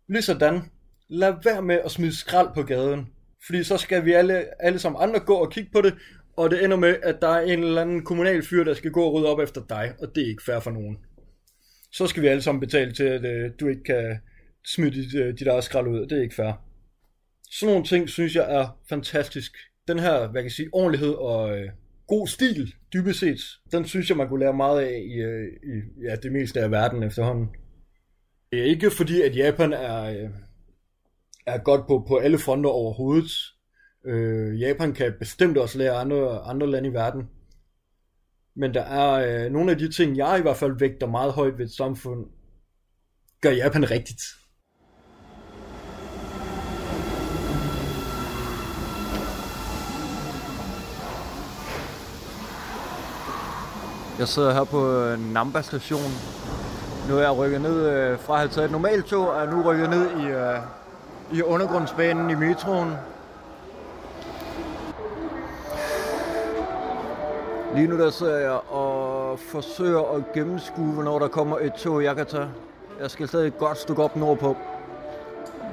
[0.09, 0.63] Ligesådan,
[1.09, 3.07] lad være med at smide skrald på gaden.
[3.47, 5.95] Fordi så skal vi alle, alle sammen andre gå og kigge på det,
[6.37, 9.03] og det ender med, at der er en eller anden kommunal fyr, der skal gå
[9.03, 10.99] og rydde op efter dig, og det er ikke fair for nogen.
[11.93, 14.19] Så skal vi alle sammen betale til, at øh, du ikke kan
[14.67, 16.53] smide dit, øh, dit eget skrald ud, det er ikke fair.
[17.51, 19.53] Sådan nogle ting synes jeg er fantastisk.
[19.89, 21.69] Den her, hvad kan jeg sige, ordentlighed og øh,
[22.07, 23.41] god stil, dybest set,
[23.73, 26.71] den synes jeg, man kunne lære meget af i, øh, i ja, det meste af
[26.71, 27.49] verden efterhånden.
[28.53, 30.31] Det er ikke fordi, at Japan er, øh,
[31.47, 33.31] er godt på, på alle fronter overhovedet.
[34.05, 37.29] Øh, Japan kan bestemt også lære andre, andre lande i verden.
[38.57, 41.59] Men der er øh, nogle af de ting, jeg i hvert fald vægter meget højt
[41.59, 42.27] ved et samfund,
[43.41, 44.23] gør Japan rigtigt.
[54.19, 56.11] Jeg sidder her på øh, Namba station.
[57.09, 59.63] Nu er jeg rykket ned øh, fra at have et normalt tog, og er nu
[59.63, 60.59] rykket ned i øh,
[61.33, 62.93] i undergrundsbanen i metroen.
[67.75, 72.17] Lige nu der sidder jeg og forsøger at gennemskue, hvornår der kommer et tog, jeg
[72.17, 72.49] kan tage.
[73.01, 74.57] Jeg skal stadig et godt stykke op nordpå.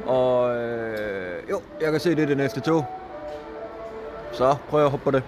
[0.05, 2.85] Og øh, jo, jeg kan se, det er det næste tog.
[4.31, 5.23] Så prøver jeg at hoppe på det.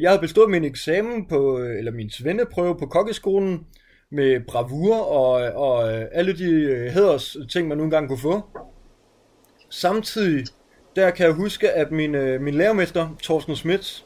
[0.00, 3.66] Jeg havde bestået min eksamen på, eller min svendeprøve på kokkeskolen
[4.10, 8.42] med bravur og, og øh, alle de øh, heders ting, man nu engang kunne få.
[9.70, 10.46] Samtidig,
[10.96, 14.04] der kan jeg huske, at min, øh, min lærermester, Thorsten Schmidt,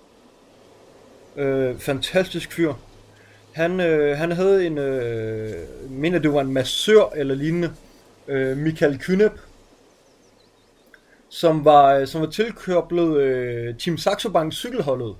[1.37, 2.73] øh, fantastisk fyr,
[3.53, 5.53] han, øh, han havde en, øh,
[5.91, 7.73] mener det var en massør eller lignende,
[8.29, 9.33] øh, Michael Kynep,
[11.29, 15.17] som var, som var tilkøblet øh, Team Saxo Bank cykelholdet.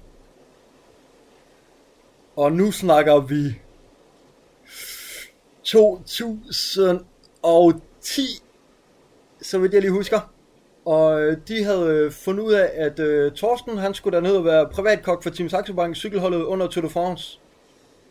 [2.37, 3.59] Og nu snakker vi
[5.71, 8.23] 2010,
[9.43, 10.33] så vidt jeg lige husker.
[10.85, 14.45] Og øh, de havde øh, fundet ud af, at uh, Torsten han skulle derned og
[14.45, 17.39] være privatkok for Team Saxo Bank cykelholdet under Tour de France.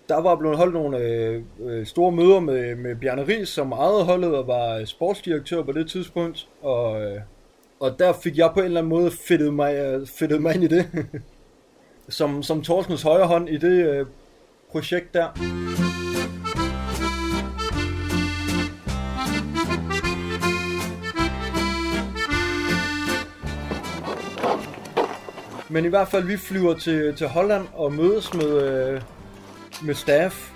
[0.10, 4.04] Der var blevet holdt nogle øh, øh, store møder med, med Bjarne Ries, som ejede
[4.04, 6.48] holdet og var sportsdirektør på det tidspunkt.
[6.62, 7.22] Og, øh,
[7.80, 10.68] og der fik jeg på en eller anden måde fedtet mig, fedtet mig ind i
[10.68, 10.86] det.
[12.10, 14.06] som, som Torstens højre hånd i det øh,
[14.72, 15.28] projekt der.
[25.70, 29.02] Men i hvert fald, vi flyver til, til Holland og mødes med, øh,
[29.82, 30.52] med staff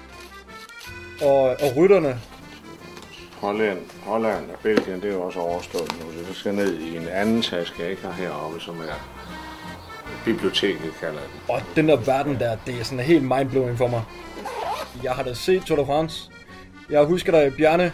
[1.22, 2.20] og, og rytterne.
[3.42, 6.28] Holland, Holland og Belgien, det er jo også overstået nu.
[6.28, 9.24] Det skal ned i en anden taske, jeg ikke har heroppe, som er
[10.26, 11.30] biblioteket, kalder det.
[11.50, 14.04] Og den der verden der, det er sådan helt mindblowing for mig.
[15.04, 16.32] Jeg har da set Tour de France.
[16.90, 17.92] Jeg husker da Bjarne,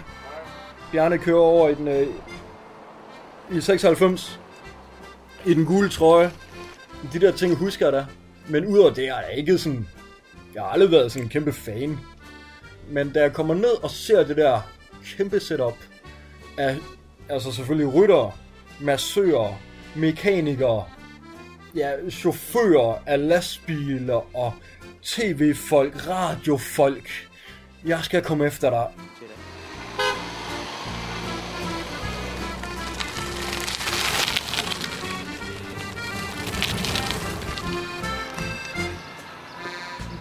[0.91, 2.08] Bjarne kører over i den, øh,
[3.51, 4.39] i 96
[5.45, 6.32] i den gule trøje.
[7.13, 8.05] De der ting husker jeg da.
[8.47, 9.88] Men udover det er jeg ikke sådan...
[10.53, 11.97] Jeg har aldrig været sådan en kæmpe fan.
[12.89, 14.62] Men da jeg kommer ned og ser det der
[15.17, 15.77] kæmpe setup
[16.57, 16.77] af
[17.29, 18.31] altså selvfølgelig ryttere,
[18.81, 19.62] massører,
[19.95, 20.85] mekanikere,
[21.75, 24.53] ja, chauffører af lastbiler og
[25.03, 27.09] tv-folk, radiofolk.
[27.85, 28.88] Jeg skal komme efter dig.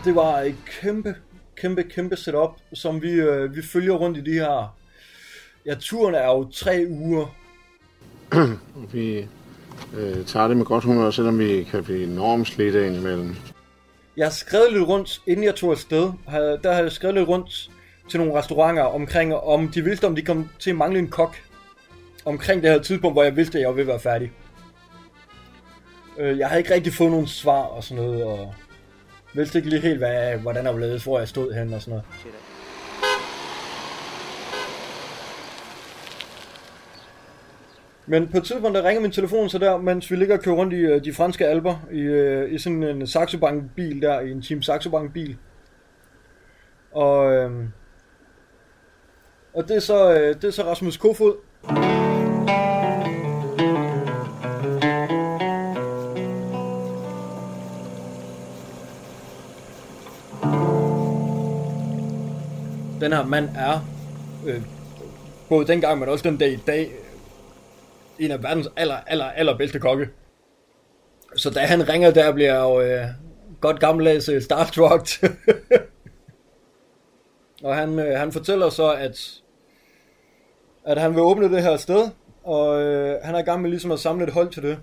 [0.08, 1.14] Det var et kæmpe,
[1.56, 4.76] kæmpe, kæmpe setup, som vi, øh, vi følger rundt i de her...
[5.66, 7.36] Ja, turen er jo tre uger.
[8.92, 9.28] vi
[9.96, 13.36] øh, tager det med godt humør, selvom vi kan blive enormt slidte indimellem.
[14.16, 16.12] Jeg har skrevet lidt rundt, inden jeg tog afsted.
[16.62, 17.70] Der har jeg skrevet lidt rundt
[18.10, 21.36] til nogle restauranter omkring, om de vidste, om de kom til at mangle en kok.
[22.24, 24.32] Omkring det her tidspunkt, hvor jeg vidste, at jeg var ved at være færdig.
[26.18, 28.54] Øh, jeg har ikke rigtig fået nogen svar og sådan noget, og
[29.38, 32.04] vidste ikke lige helt, hvad, hvordan jeg blev, hvor jeg stod hen og sådan noget.
[38.06, 40.56] Men på et tidspunkt, der ringer min telefon så der, mens vi ligger og kører
[40.56, 44.20] rundt i øh, de franske alber, i, øh, i sådan en Saxo Bank bil der,
[44.20, 45.36] i en Team Saxo Bank bil.
[46.92, 47.50] Og, øh,
[49.54, 51.34] og det er så, øh, det er så Rasmus Kofod.
[63.08, 63.80] Den her mand er,
[64.46, 64.62] øh,
[65.48, 66.90] både dengang, men også den dag i dag,
[68.18, 70.08] en af verdens aller, aller, aller bedste kokke.
[71.36, 73.04] Så da han ringer der, bliver jeg jo øh,
[73.60, 75.08] godt gammeldags øh, starstruck.
[77.64, 79.42] og han, øh, han fortæller så, at,
[80.84, 82.08] at han vil åbne det her sted,
[82.44, 84.78] og øh, han er i gang med ligesom at samle et hold til det.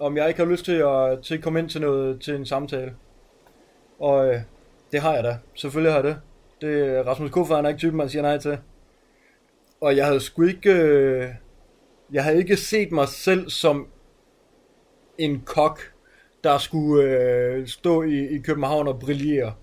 [0.00, 2.46] Om jeg ikke har lyst til at, til at komme ind til, noget, til en
[2.46, 2.92] samtale.
[3.98, 4.40] Og øh,
[4.92, 5.38] det har jeg da.
[5.54, 6.20] Selvfølgelig har jeg det
[6.60, 8.58] det Rasmus Koffer, han er ikke typen, man siger nej til.
[9.80, 10.72] Og jeg havde sgu ikke...
[10.72, 11.28] Øh,
[12.12, 13.86] jeg havde ikke set mig selv som
[15.18, 15.80] en kok,
[16.44, 19.54] der skulle øh, stå i, i København og brillere.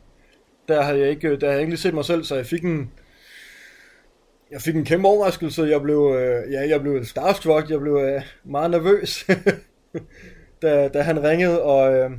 [0.68, 2.64] Der havde jeg ikke, der havde jeg ikke lige set mig selv, så jeg fik
[2.64, 2.92] en,
[4.52, 5.64] jeg fik en kæmpe overraskelse.
[5.64, 7.70] Jeg blev, øh, ja, jeg blev starstruck.
[7.70, 9.28] Jeg blev øh, meget nervøs,
[10.62, 12.12] da, da han ringede og, øh,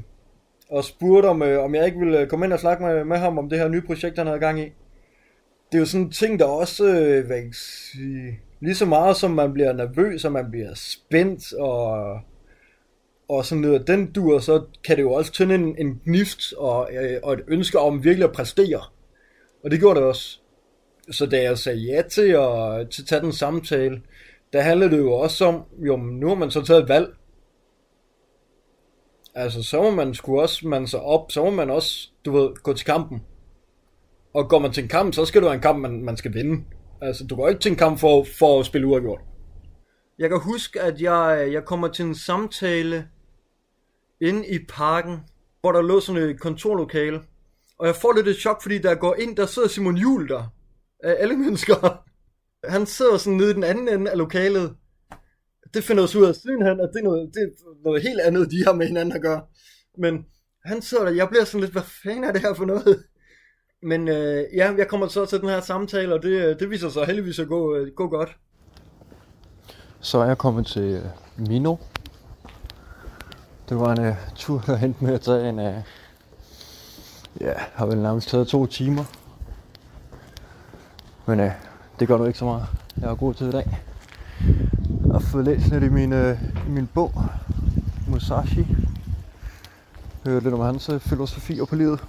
[0.70, 3.16] og spurgte, om, øh, om jeg ikke ville øh, komme ind og snakke med, med
[3.16, 4.72] ham om det her nye projekt, han havde gang i.
[5.72, 9.16] Det er jo sådan en ting, der også, øh, hvad jeg sige, lige så meget
[9.16, 12.20] som man bliver nervøs, og man bliver spændt, og,
[13.28, 16.90] og sådan noget, den dur, så kan det jo også tænde en, en gnift, og,
[16.92, 18.82] øh, og et ønske om virkelig at præstere.
[19.64, 20.40] Og det gjorde det også.
[21.10, 24.02] Så da jeg sagde ja til at, til at tage den samtale,
[24.52, 27.08] der handlede det jo også om, jo, nu har man så taget et valg.
[29.38, 32.62] Altså, så må man sgu også man sig op, så må man også, du ved,
[32.62, 33.22] gå til kampen.
[34.34, 36.34] Og går man til en kamp, så skal det være en kamp, man, man skal
[36.34, 36.64] vinde.
[37.02, 39.20] Altså, du går ikke til en kamp for, for at spille uafgjort.
[40.18, 43.08] Jeg kan huske, at jeg, jeg kommer til en samtale
[44.20, 45.20] inde i parken,
[45.60, 47.20] hvor der lå sådan et kontorlokale.
[47.78, 50.52] Og jeg får lidt et chok, fordi der går ind, der sidder Simon Jul der.
[51.04, 52.04] Af alle mennesker.
[52.64, 54.76] Han sidder sådan nede i den anden ende af lokalet.
[55.74, 58.20] Det finder os ud af siden han, at det er, noget, det er noget helt
[58.20, 59.42] andet, de har med hinanden at gøre.
[59.98, 60.24] Men
[60.64, 63.04] han sidder der, jeg bliver sådan lidt, hvad fanden er det her for noget?
[63.82, 66.88] Men øh, ja, jeg kommer så til den her samtale, og det, øh, det viser
[66.88, 68.36] sig heldigvis at gå, øh, gå godt.
[70.00, 71.04] Så er jeg kommet til øh,
[71.48, 71.76] Mino.
[73.68, 75.58] Det var en uh, tur, der endte med at tage en...
[75.58, 75.74] Uh,
[77.40, 79.04] ja, har vel nærmest taget to timer.
[81.26, 81.50] Men uh,
[82.00, 82.66] det gør nu ikke så meget.
[83.00, 83.87] Jeg har god tid i dag
[85.10, 87.24] og fået læst lidt i min, øh, i min bog,
[88.08, 88.66] Musashi.
[90.26, 92.04] Hørt lidt om hans øh, filosofi og på livet.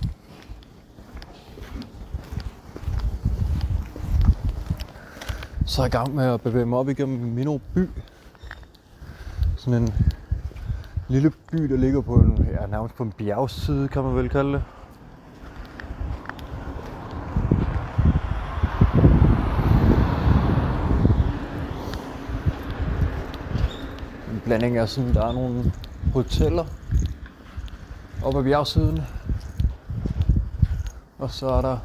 [5.66, 7.90] Så er jeg i gang med at bevæge mig op igennem Mino by.
[9.58, 9.94] Sådan en
[11.08, 14.54] lille by, der ligger på en, ja, nærmest på en bjergside, kan man vel kalde
[14.54, 14.64] det.
[24.50, 25.74] Blanding af sådan, der er nogle
[26.14, 26.66] hoteller
[28.24, 29.02] oppe ad bjergsiden.
[31.20, 31.78] Og så er der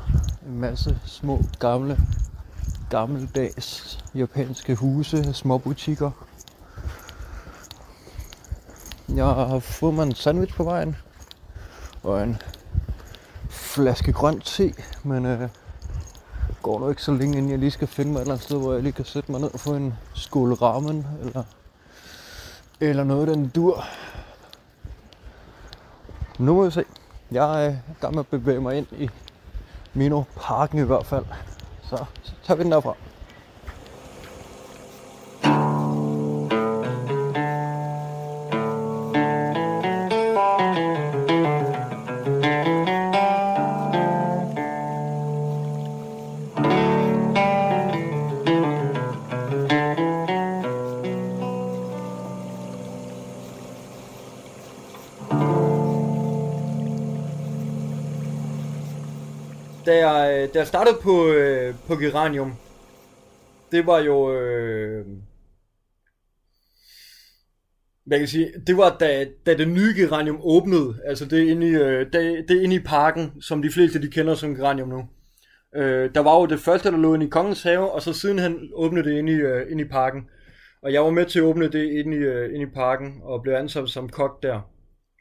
[0.47, 1.99] en masse små gamle,
[2.91, 6.11] gammeldags japanske huse, små butikker.
[9.09, 10.97] Jeg har fået mig en sandwich på vejen.
[12.03, 12.37] Og en
[13.49, 14.75] flaske grøn te.
[15.03, 15.49] Men øh,
[16.63, 18.59] går nu ikke så længe, inden jeg lige skal finde mig et eller andet sted,
[18.59, 21.07] hvor jeg lige kan sætte mig ned og få en skål ramen.
[21.23, 21.43] Eller,
[22.81, 23.85] eller noget den dur.
[26.39, 26.85] Nu må vi se.
[27.31, 29.11] Jeg øh, er i gang med at bevæge mig ind i
[29.95, 31.25] Mino Parken i hvert fald.
[31.83, 32.95] Så, så tager vi den derfra.
[60.55, 62.53] Da jeg, startede på, øh, på Geranium,
[63.73, 64.33] det var jo...
[64.33, 65.07] Øh,
[68.05, 71.51] hvad kan jeg sige, det var da, da det nye Geranium åbnede, altså det er
[71.51, 74.55] inde i, øh, det, det er inde i parken, som de fleste de kender som
[74.55, 75.09] Geranium nu.
[75.77, 78.39] Øh, der var jo det første, der lå inde i Kongens Have, og så siden
[78.39, 80.29] han åbnede det inde i, øh, inde i parken.
[80.83, 83.43] Og jeg var med til at åbne det inde i, øh, inde i parken, og
[83.43, 84.61] blev ansat som kok der.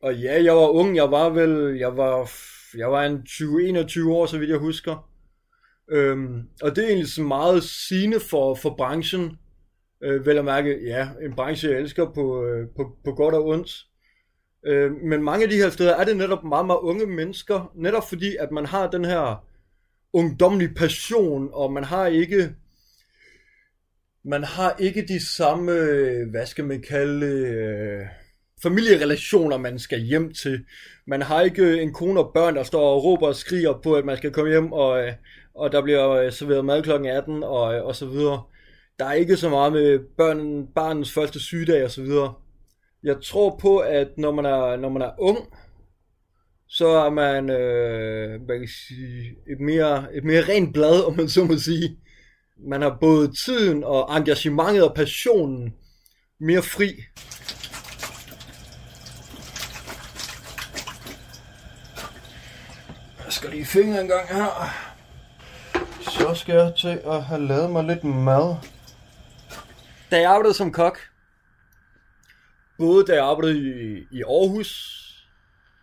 [0.03, 2.31] Og ja, jeg var ung, jeg var vel, jeg var,
[2.77, 5.12] jeg var en 20-21 år, så vidt jeg husker.
[5.89, 9.37] Øhm, og det er egentlig så meget sigende for, for branchen.
[10.03, 13.45] Øh, vel at mærke, ja, en branche jeg elsker på, øh, på, på godt og
[13.45, 13.85] ondt.
[14.65, 18.09] Øh, men mange af de her steder er det netop meget, meget unge mennesker, netop
[18.09, 19.45] fordi, at man har den her
[20.13, 22.55] ungdomlig passion, og man har ikke
[24.25, 25.71] man har ikke de samme,
[26.31, 28.05] hvad skal man kalde øh,
[28.63, 30.65] familierelationer, man skal hjem til.
[31.07, 34.05] Man har ikke en kone og børn, der står og råber og skriger på, at
[34.05, 35.13] man skal komme hjem, og, øh,
[35.55, 36.91] og der bliver øh, serveret mad kl.
[36.91, 38.43] 18, og, øh, og så videre.
[38.99, 42.33] Der er ikke så meget med børn, barnens første sygedag, og så videre.
[43.03, 45.37] Jeg tror på, at når man er, når man er ung,
[46.67, 51.17] så er man øh, hvad kan jeg sige, et, mere, et mere rent blad, om
[51.17, 51.97] man så må sige.
[52.69, 55.73] Man har både tiden og engagementet og passionen
[56.39, 57.03] mere fri.
[63.25, 64.92] Jeg skal lige fingre en gang her.
[66.13, 68.55] Så skal jeg til at have lavet mig lidt mad.
[70.11, 70.99] Da jeg arbejdede som kok,
[72.77, 74.99] både da jeg arbejdede i, i Aarhus,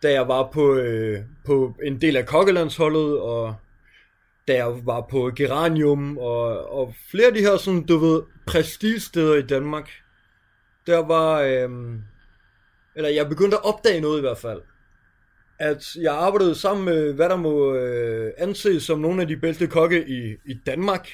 [0.03, 3.55] da jeg var på, øh, på en del af kokkelandsholdet, og
[4.47, 9.35] da jeg var på Geranium, og, og flere af de her sådan, du ved, prestigesteder
[9.35, 9.89] i Danmark,
[10.87, 11.69] der var, øh,
[12.95, 14.61] eller jeg begyndte at opdage noget i hvert fald,
[15.61, 19.67] at jeg arbejdede sammen med, hvad der må øh, anses som nogle af de bedste
[19.67, 21.07] kokke i, i Danmark,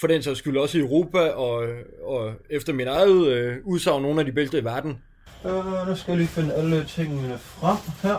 [0.00, 1.68] for den sags skyld også i Europa, og,
[2.02, 4.98] og efter min eget øh, udsagn nogle af de bedste i verden.
[5.44, 8.14] Øh, nu skal jeg lige finde alle tingene frem her.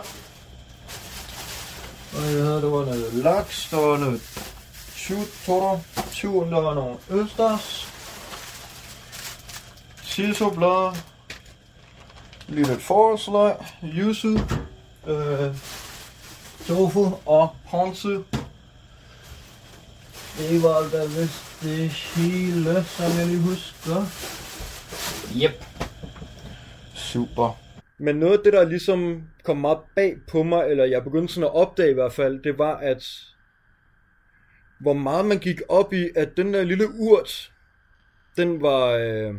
[2.16, 4.20] Og jeg havde, der var noget laks, der var noget
[4.96, 5.80] tutor,
[6.12, 7.88] turen, der var nogle østers,
[10.02, 10.96] silsoblad,
[12.48, 14.38] lige lidt forårsløg, yuzu,
[15.06, 15.56] øh,
[16.66, 18.24] tofu og ponzu.
[20.38, 23.98] Det var da vist det hele, som jeg lige husker.
[25.42, 25.64] Yep.
[26.94, 27.58] Super.
[27.98, 31.48] Men noget af det, der ligesom kom meget bag på mig, eller jeg begyndte sådan
[31.48, 33.04] at opdage i hvert fald, det var, at
[34.80, 37.52] hvor meget man gik op i, at den der lille urt,
[38.36, 39.34] den var, øh,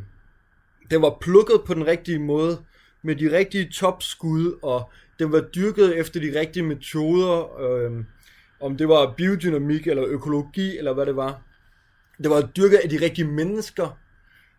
[0.92, 2.66] den var plukket på den rigtige måde,
[3.04, 7.92] med de rigtige topskud, og den var dyrket efter de rigtige metoder, øh,
[8.62, 11.42] om det var biodynamik, eller økologi, eller hvad det var.
[12.24, 14.00] Det var dyrket af de rigtige mennesker,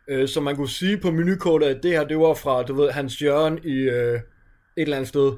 [0.08, 2.90] øh, så man kunne sige på menukortet, at det her, det var fra, du ved,
[2.90, 4.20] Hans Jørgen i øh, et
[4.76, 5.32] eller andet sted.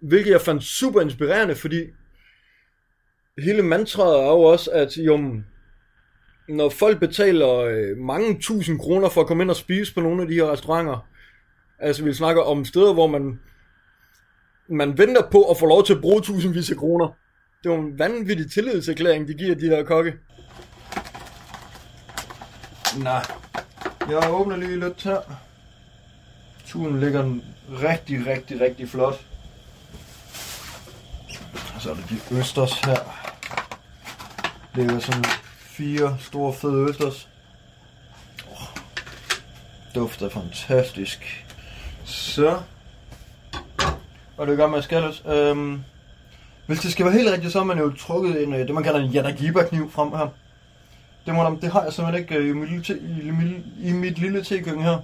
[0.00, 1.84] Hvilket jeg fandt super inspirerende, fordi
[3.38, 5.40] hele mantraet er jo også, at jo,
[6.48, 10.22] når folk betaler øh, mange tusind kroner for at komme ind og spise på nogle
[10.22, 11.08] af de her restauranter,
[11.78, 13.40] altså vi snakker om steder, hvor man,
[14.68, 17.08] man venter på at få lov til at bruge tusindvis af kroner.
[17.62, 20.14] Det var en vanvittig tillidserklæring, de giver de der kokke.
[22.98, 23.24] Nej,
[24.10, 25.20] jeg åbner lige lidt her.
[26.66, 27.34] Turen ligger
[27.82, 29.26] rigtig, rigtig, rigtig flot.
[31.74, 32.96] Og så er der de østers her.
[34.74, 35.24] Det er sådan
[35.58, 37.28] fire store fede østers.
[38.50, 38.66] Oh,
[39.94, 41.46] dufter fantastisk.
[42.04, 42.62] Så.
[44.36, 45.26] Og det gør med skallet.
[45.26, 45.82] Øhm,
[46.66, 48.84] hvis det skal være helt rigtigt, så har man jo trukket en, øh, det man
[48.84, 50.28] kalder en Yanagiba-kniv frem her.
[51.26, 53.92] Det, må, det har jeg simpelthen ikke øh, i, mit, lille te, i, mit, i
[53.92, 54.98] mit lille tekøkken her.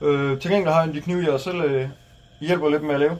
[0.00, 1.88] Øh, til gengæld har jeg en de kniv, jeg selv øh,
[2.40, 3.18] hjælper lidt med at lave.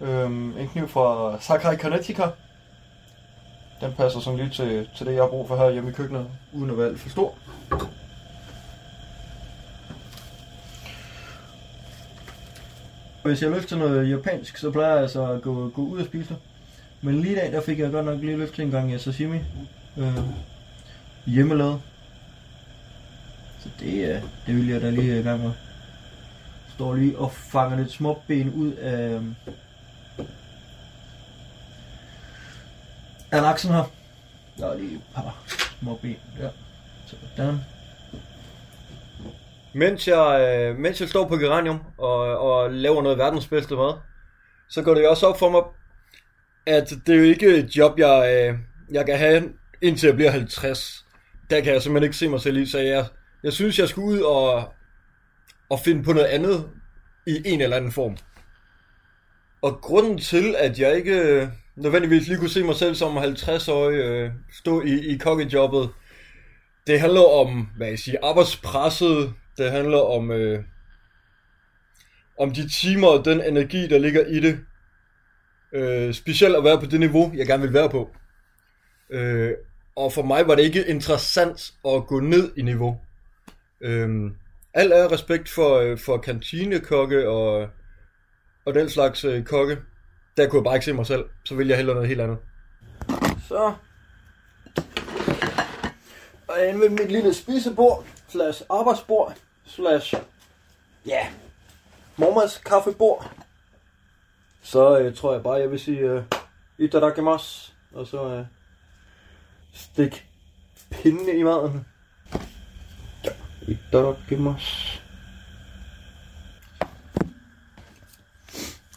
[0.00, 2.26] Øh, en kniv fra Sakai Kinetica.
[3.80, 6.26] Den passer sådan lige til, til det, jeg har brug for her hjemme i køkkenet,
[6.52, 7.34] uden at være alt for stor.
[13.24, 15.98] Hvis jeg løfter lyst til noget japansk, så plejer jeg altså at gå, gå ud
[15.98, 16.36] og spise det.
[17.02, 19.38] Men lige i dag, der fik jeg godt nok lige lyst en gang sashimi.
[19.96, 20.18] Øh,
[21.26, 21.80] hjemmelavet.
[23.60, 25.52] Så det, øh, det vil jeg da lige i gang med.
[26.74, 29.22] Står lige og fanger lidt små ben ud af, øh,
[33.30, 33.84] af laksen her.
[34.58, 35.36] Der er lige et par
[35.80, 36.50] småben der.
[37.06, 37.60] Sådan.
[39.74, 43.92] Mens jeg, øh, mens jeg står på Geranium og, og laver noget verdensbedste mad,
[44.68, 45.62] så går det også op for mig,
[46.66, 48.58] at det er jo ikke et job, jeg, øh,
[48.92, 49.42] jeg kan have
[49.82, 51.04] indtil jeg bliver 50.
[51.50, 53.06] Der kan jeg simpelthen ikke se mig selv i, så jeg,
[53.42, 54.72] jeg synes, jeg skal ud og,
[55.70, 56.70] og finde på noget andet
[57.26, 58.16] i en eller anden form.
[59.62, 63.96] Og grunden til, at jeg ikke øh, nødvendigvis lige kunne se mig selv som 50-årig
[63.96, 65.90] øh, stå i, i kokkejobbet,
[66.86, 70.64] det handler om, hvad jeg siger, arbejdspresset, det handler om, øh,
[72.38, 74.60] om de timer og den energi, der ligger i det.
[75.74, 78.10] Øh, specielt at være på det niveau, jeg gerne vil være på.
[79.10, 79.52] Øh,
[79.96, 83.00] og for mig var det ikke interessant at gå ned i niveau.
[83.82, 84.30] Øh,
[84.74, 87.68] alt er respekt for, øh, for kantinekokke og,
[88.66, 89.78] og den slags øh, kokke.
[90.36, 91.24] Der kunne jeg bare ikke se mig selv.
[91.44, 92.38] Så vil jeg hellere noget helt andet.
[93.48, 93.74] Så.
[96.48, 99.36] Og jeg med mit lille spisebord, slash arbejdsbord,
[99.76, 100.14] slash,
[101.06, 101.32] ja, yeah,
[102.16, 103.32] mormors kaffebord.
[104.62, 106.22] Så øh, tror jeg bare, jeg vil sige øh,
[106.78, 108.46] itadakimasu, og så øh,
[109.72, 110.26] stik
[110.90, 111.86] pinde i maden.
[113.62, 115.00] Itadakimasu.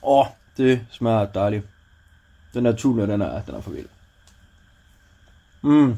[0.03, 0.25] Åh, oh,
[0.57, 1.67] det smager dejligt.
[2.53, 3.89] Den her tuna, den er, den er for vild.
[5.61, 5.97] Mm.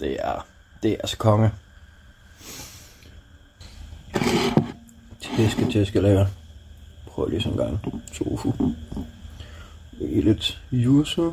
[0.00, 0.46] Det er,
[0.82, 1.52] det er altså konge.
[5.20, 6.26] Tæske, tæske lækker.
[7.06, 8.04] Prøv lige sådan en gang.
[8.14, 8.52] Tofu.
[9.92, 11.32] Lige lidt yuzu.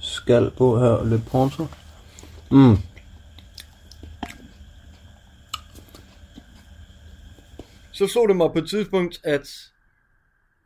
[0.00, 1.66] Skal på her og lidt poncho.
[2.50, 2.76] Mm.
[7.92, 9.48] Så så det mig på et tidspunkt, at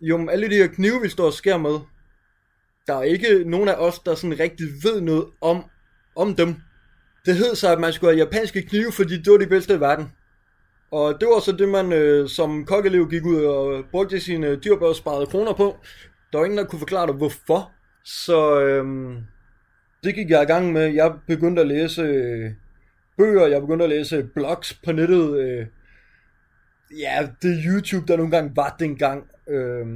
[0.00, 1.78] jo, alle de her knive, vi står og skærer med,
[2.86, 5.64] der er ikke nogen af os, der sådan rigtig ved noget om,
[6.16, 6.56] om dem.
[7.26, 9.80] Det hed sig, at man skulle have japanske knive, fordi det var de bedste i
[9.80, 10.12] verden.
[10.94, 14.94] Og det var så det, man øh, som kokkelev gik ud og brugte sine dyrbørsparede
[14.94, 15.76] sparede kroner på.
[16.32, 17.72] Der var ingen, der kunne forklare dig, hvorfor.
[18.04, 18.84] Så øh,
[20.04, 20.94] det gik jeg i gang med.
[20.94, 22.50] Jeg begyndte at læse øh,
[23.18, 25.38] bøger, jeg begyndte at læse blogs på nettet.
[25.38, 25.66] Øh,
[26.98, 29.24] ja, det YouTube, der nogle gange var dengang.
[29.48, 29.86] Øh,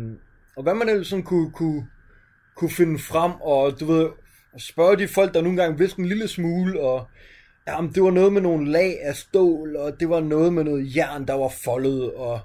[0.56, 1.86] og hvad man ellers sådan kunne, kunne,
[2.56, 4.08] kunne finde frem, og du ved,
[4.58, 7.08] spørge de folk, der nogle gange vidste en lille smule, og
[7.72, 10.96] jamen, det var noget med nogle lag af stål, og det var noget med noget
[10.96, 12.40] jern, der var foldet, og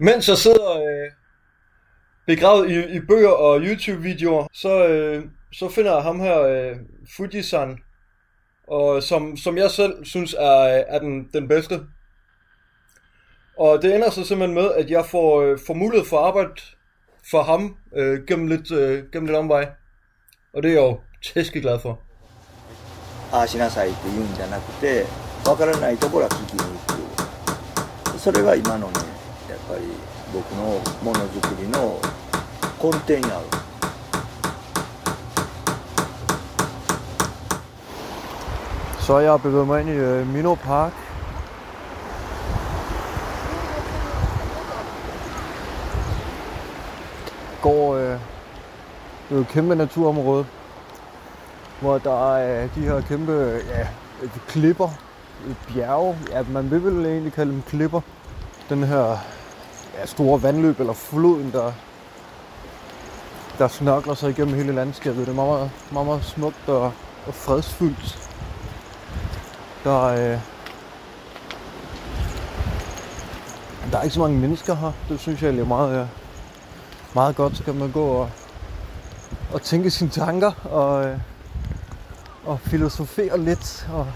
[0.00, 1.10] mens jeg sidder øh,
[2.26, 6.76] begravet i, i bøger og YouTube-videoer, så, øh, så finder jeg ham her, øh,
[7.16, 7.78] Fujisan,
[8.66, 11.80] og som, som jeg selv synes er, øh, er den, den bedste.
[13.58, 16.54] Og det ender så simpelthen med, at jeg får, øh, får mulighed for at arbejde
[17.30, 19.68] for ham øh, gennem, lidt, øh, gennem lidt omvej.
[20.54, 22.05] Og det er jeg jo tæske glad for.
[23.32, 25.04] ああしなさいって言うんじゃなくて
[25.44, 28.94] 分からないところは聞きに行くそれが今のね
[29.48, 29.82] やっぱり
[30.32, 30.64] 僕の
[31.02, 32.00] ものづくりの
[32.82, 33.46] 根底にある
[39.06, 40.92] Så er jeg bevæget mig ind i øh, Mino Park.
[47.62, 48.18] Går øh, det
[49.30, 50.46] er jo et kæmpe naturområde,
[51.80, 53.86] hvor der er de her kæmpe ja,
[54.48, 54.88] klipper,
[55.68, 56.16] bjerge.
[56.30, 58.00] Ja, man vil vel egentlig kalde dem klipper.
[58.68, 59.18] Den her
[59.98, 61.72] ja, store vandløb eller floden, der,
[63.58, 65.26] der snørkler sig igennem hele landskabet.
[65.26, 66.92] Det er meget, meget, meget, meget smukt og,
[67.26, 68.30] og fredsfyldt.
[69.84, 70.40] Der, øh,
[73.92, 74.92] der er ikke så mange mennesker her.
[75.08, 76.06] Det synes jeg er meget, øh,
[77.14, 77.56] meget godt.
[77.56, 78.30] Så kan man gå og,
[79.52, 81.18] og tænke sine tanker og, øh,
[82.46, 83.86] og filosofere lidt.
[83.92, 84.06] Og...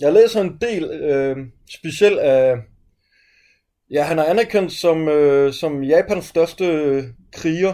[0.00, 1.36] Jeg læser en del, øh,
[1.70, 2.56] specielt af...
[3.90, 7.72] Ja, han er anerkendt som, øh, som Japans største øh, kriger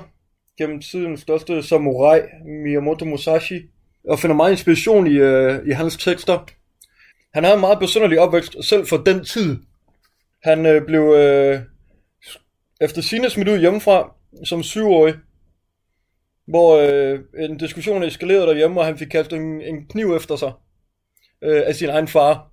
[0.59, 2.21] gennem tiden, største samurai,
[2.65, 3.63] Miyamoto Musashi
[4.09, 6.47] og finder meget inspiration i, øh, i hans tekster.
[7.35, 9.57] Han havde en meget besynderlig opvækst, selv for den tid.
[10.45, 11.61] Han øh, blev øh,
[12.81, 14.15] efter sine smidt ud hjemmefra
[14.45, 15.15] som syvårig,
[16.49, 20.53] hvor øh, en diskussion eskalerede derhjemme, og han fik kastet en, en kniv efter sig
[21.43, 22.53] øh, af sin egen far.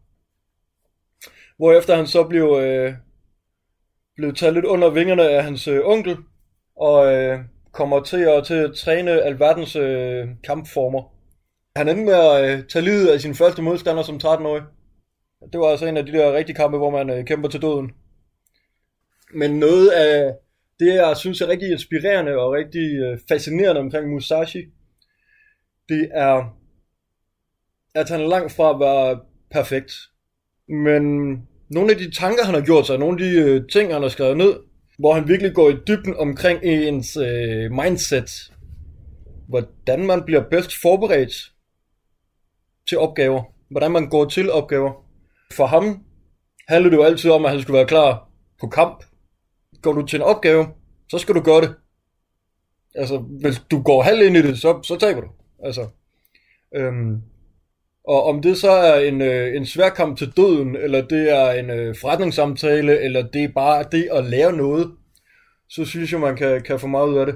[1.58, 2.94] Hvorefter han så blev, øh,
[4.16, 6.18] blev taget lidt under vingerne af hans øh, onkel,
[6.76, 7.40] og øh,
[7.72, 11.14] kommer til at, til at træne alverdens øh, kampformer.
[11.76, 14.64] Han endte med at øh, tage livet af sin første modstander som 13-årig.
[15.54, 17.92] Det var altså en af de der rigtige kampe, hvor man øh, kæmper til døden.
[19.34, 20.36] Men noget af
[20.80, 24.64] det, jeg synes er rigtig inspirerende og rigtig øh, fascinerende omkring Musashi,
[25.90, 26.58] det er,
[27.96, 29.20] at han er langt fra at være
[29.52, 29.92] perfekt.
[30.68, 31.04] Men
[31.70, 34.10] nogle af de tanker, han har gjort sig, nogle af de øh, ting, han har
[34.10, 34.54] skrevet ned,
[35.00, 38.30] hvor han virkelig går i dybden omkring ens øh, mindset,
[39.48, 41.52] hvordan man bliver bedst forberedt
[42.88, 43.44] til opgaver.
[43.70, 45.06] Hvordan man går til opgaver.
[45.54, 46.04] For ham
[46.68, 49.04] handler det jo altid om, at han skulle være klar på kamp.
[49.86, 50.68] Går du til en opgave,
[51.10, 51.76] så skal du gøre det.
[52.96, 55.28] Altså, hvis du går halv ind i det, så, så taber du.
[55.64, 55.88] Altså,
[56.76, 57.22] øhm,
[58.08, 61.52] og om det så er en, øh, en svær kamp til døden, eller det er
[61.52, 64.92] en øh, forretningssamtale, eller det er bare det at lave noget,
[65.70, 67.36] så synes jeg, man kan, kan få meget ud af det.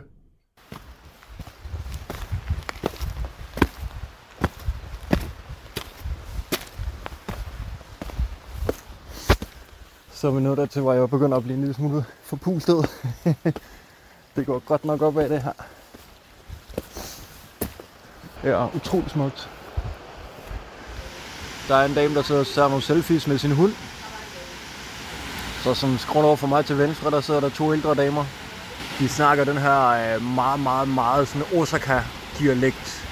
[10.19, 12.89] Så er vi nået dertil, hvor jeg begynder at blive en lille smule forpustet.
[14.35, 15.51] det går godt nok op af det her.
[18.43, 19.49] Ja, utroligt smukt.
[21.67, 23.73] Der er en dame, der sidder og tager nogle selfies med sin hund.
[25.63, 28.25] Så som skrål over for mig til venstre, der sidder der to ældre damer.
[28.99, 33.07] De snakker den her øh, meget, meget, meget sådan Osaka-dialekt.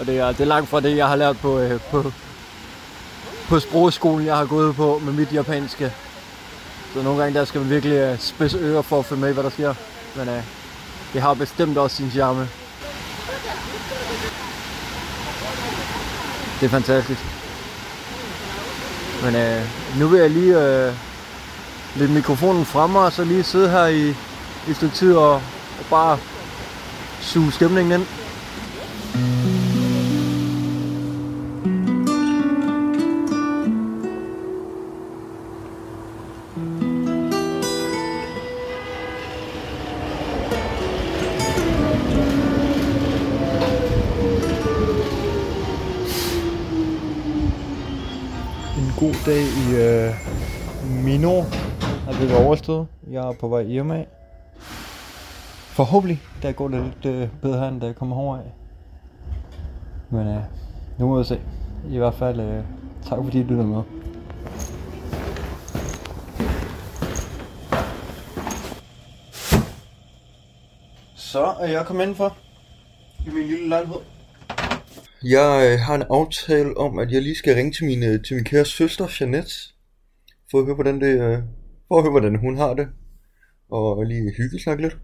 [0.00, 2.12] Og det er, det er langt fra det, jeg har lært på, øh, på,
[3.48, 5.92] på sprogskolen, jeg har gået på med mit japanske.
[6.94, 9.32] Så nogle gange der skal man virkelig øh, uh, spidse ører for at følge med,
[9.32, 9.74] hvad der sker.
[10.16, 10.34] Men uh,
[11.12, 12.48] det har bestemt også sin charme.
[16.60, 17.20] Det er fantastisk.
[19.24, 19.62] Men øh,
[19.98, 20.92] nu vil jeg lige øh,
[21.96, 24.08] lidt mikrofonen fremme og så lige sidde her i,
[24.66, 25.42] i et stykke tid og, og
[25.90, 26.18] bare
[27.20, 28.08] suge stemningen ind.
[53.38, 54.06] På vej hjem af.
[55.78, 58.52] Forhåbentlig, der går det lidt øh, bedre end da jeg kommer herover af.
[60.10, 60.42] Men øh,
[60.98, 61.40] nu må vi se.
[61.90, 62.64] I hvert fald øh,
[63.02, 63.82] tak fordi I lytter med.
[71.14, 72.36] Så er jeg kommet indenfor
[73.26, 74.00] i min lille lejlighed.
[75.24, 78.36] Jeg øh, har en aftale om, at jeg lige skal ringe til min, øh, til
[78.36, 79.52] min kære søster, Jeanette,
[80.50, 81.38] for at høre, hvordan, det, øh,
[81.88, 82.88] for at høre, hvordan hun har det,
[83.70, 84.98] og lige hygge snakke lidt.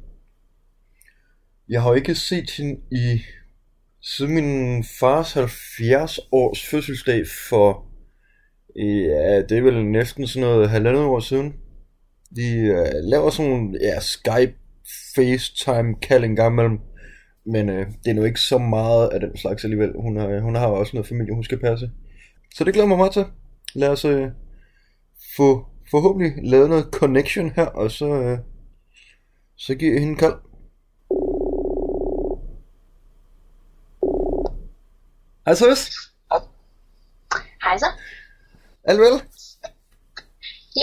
[1.68, 3.20] Jeg har jo ikke set hende i
[4.02, 7.86] siden min fars 70 års fødselsdag for,
[8.76, 11.54] ja, det er vel næsten sådan noget halvandet år siden.
[12.36, 14.54] De uh, laver sådan nogle ja, Skype
[15.14, 16.78] FaceTime kald en gang imellem.
[17.46, 19.92] Men uh, det er nu ikke så meget af den slags alligevel.
[19.96, 21.90] Hun har, hun har også noget familie, hun skal passe.
[22.54, 23.24] Så det glæder mig meget til.
[23.74, 24.28] Lad os uh,
[25.36, 28.53] få forhåbentlig lavet noget connection her, og så, uh,
[29.56, 30.38] så giver jeg hende en kald.
[35.46, 35.90] Hej søs.
[37.64, 37.86] Hej så.
[38.84, 39.22] Alt vel?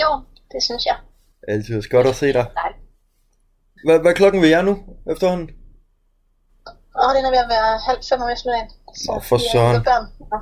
[0.00, 0.96] Jo, det synes jeg.
[1.48, 2.46] Altid også godt at se dig.
[2.54, 2.72] Nej.
[3.84, 4.74] Hvad, hvad er klokken ved jer nu,
[5.12, 5.50] efterhånden?
[7.02, 8.70] Åh, den er ved at være halv fem om eftermiddagen.
[9.08, 9.74] Nå, for søren.
[9.74, 10.06] Jeg børn.
[10.32, 10.38] Nå,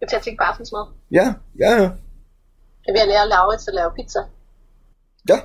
[0.00, 0.84] jeg er til på aftensmad.
[1.10, 1.26] Ja,
[1.58, 1.90] ja, ja.
[2.86, 4.20] Jeg at lære Laurits at lave pizza.
[5.28, 5.38] Ja.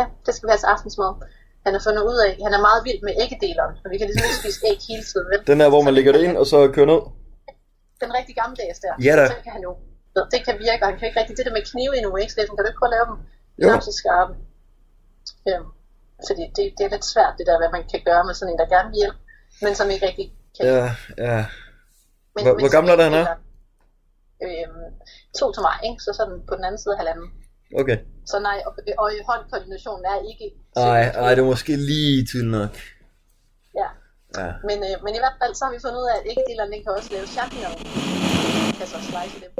[0.00, 1.10] Ja, det skal være til aftensmad.
[1.64, 4.24] Han har fundet ud af, han er meget vild med æggedeleren, og vi kan ligesom
[4.28, 5.26] ikke spise æg hele tiden.
[5.30, 5.40] Vel?
[5.50, 7.00] Den er, hvor man lægger det ind, og så kører ned.
[8.02, 8.92] Den rigtig gammeldags der.
[9.06, 9.24] Ja da.
[9.34, 9.72] Så kan han jo,
[10.32, 12.32] det kan virke, og han kan ikke rigtig det der med knive endnu, ikke?
[12.32, 13.16] Så kan du ikke prøve at lave dem
[13.60, 13.66] Jo.
[13.68, 14.32] knap så skarpe.
[15.48, 15.68] Øhm,
[16.28, 18.58] fordi det, det er lidt svært, det der, hvad man kan gøre med sådan en,
[18.62, 19.18] der gerne vil hjælpe,
[19.64, 20.62] men som ikke rigtig kan.
[20.72, 20.86] Ja,
[21.26, 21.38] ja.
[22.34, 23.26] Men, Hvor, men hvor gammel er det, han er?
[24.46, 24.84] Øhm,
[25.38, 26.00] to til mig, ikke?
[26.06, 27.28] Så sådan på den anden side halvanden.
[27.78, 27.98] Okay.
[28.26, 30.46] Så nej, og, og håndkoordinationen er ikke...
[30.76, 32.74] Ej, ej, det er måske lige til nok.
[33.74, 33.88] Ja.
[34.38, 34.52] Ja.
[34.68, 36.82] Men, øh, men i hvert fald så har vi fundet ud af, at æggedeleren den
[36.82, 37.76] kan også lave champignon.
[38.78, 39.52] Kan så slice dem.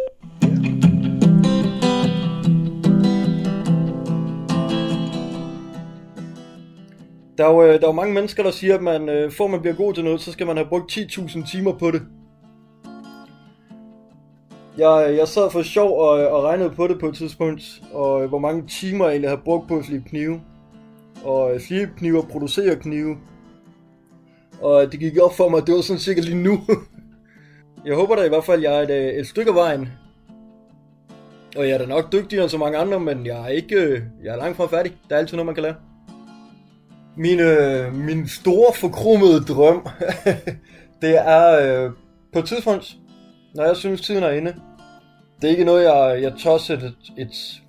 [7.39, 9.45] Der er, jo, øh, der er jo mange mennesker, der siger, at man, øh, for
[9.45, 12.03] at man bliver god til noget, så skal man have brugt 10.000 timer på det.
[14.79, 17.63] Jeg, jeg sad for sjov og, og regnede på det på et tidspunkt,
[17.93, 20.41] og hvor mange timer jeg egentlig havde brugt på at flippe knive.
[21.25, 23.17] Og flippe knive og producere knive.
[24.61, 26.61] Og det gik op for mig, det var sådan cirka lige nu.
[27.87, 29.89] jeg håber da i hvert fald, at jeg er et, øh, et stykke af vejen.
[31.57, 34.03] Og jeg er da nok dygtigere end så mange andre, men jeg er ikke, øh,
[34.25, 34.97] jeg er langt fra færdig.
[35.09, 35.75] Der er altid noget, man kan lære.
[37.17, 39.87] Min, øh, min store forkrummede drøm,
[41.03, 41.91] det er øh,
[42.33, 42.97] på et tidspunkt,
[43.55, 44.55] når jeg synes tiden er inde.
[45.43, 47.63] Det er ikke noget, jeg, jeg tør sætte et, et,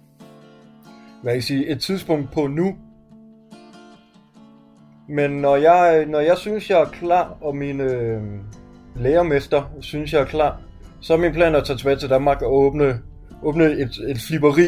[1.23, 2.75] hvad jeg sige, et tidspunkt på nu.
[5.09, 8.21] Men når jeg, når jeg synes, jeg er klar, og min øh,
[8.95, 10.61] lærermester synes, jeg er klar,
[11.01, 12.99] så er min plan at tage tilbage til Danmark og åbne,
[13.43, 14.67] åbne et, et flipperi.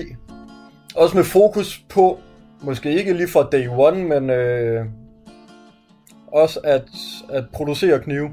[0.95, 2.19] Også med fokus på,
[2.61, 4.85] måske ikke lige fra day one, men øh,
[6.27, 6.89] også at,
[7.29, 8.29] at producere knive.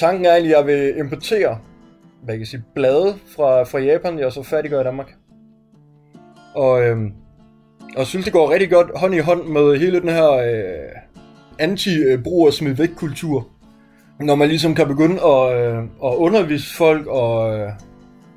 [0.00, 1.58] Tanken er egentlig, at jeg vil importere
[2.26, 5.14] hvad kan sige, blade fra, fra Japan, jeg så færdiggør i Danmark.
[6.54, 7.12] Og, øhm,
[7.96, 11.00] og synes, det går rigtig godt hånd i hånd med hele den her øh,
[11.58, 13.48] anti-brug og smid væk kultur.
[14.20, 17.68] Når man ligesom kan begynde at, øh, at undervise folk og, øh,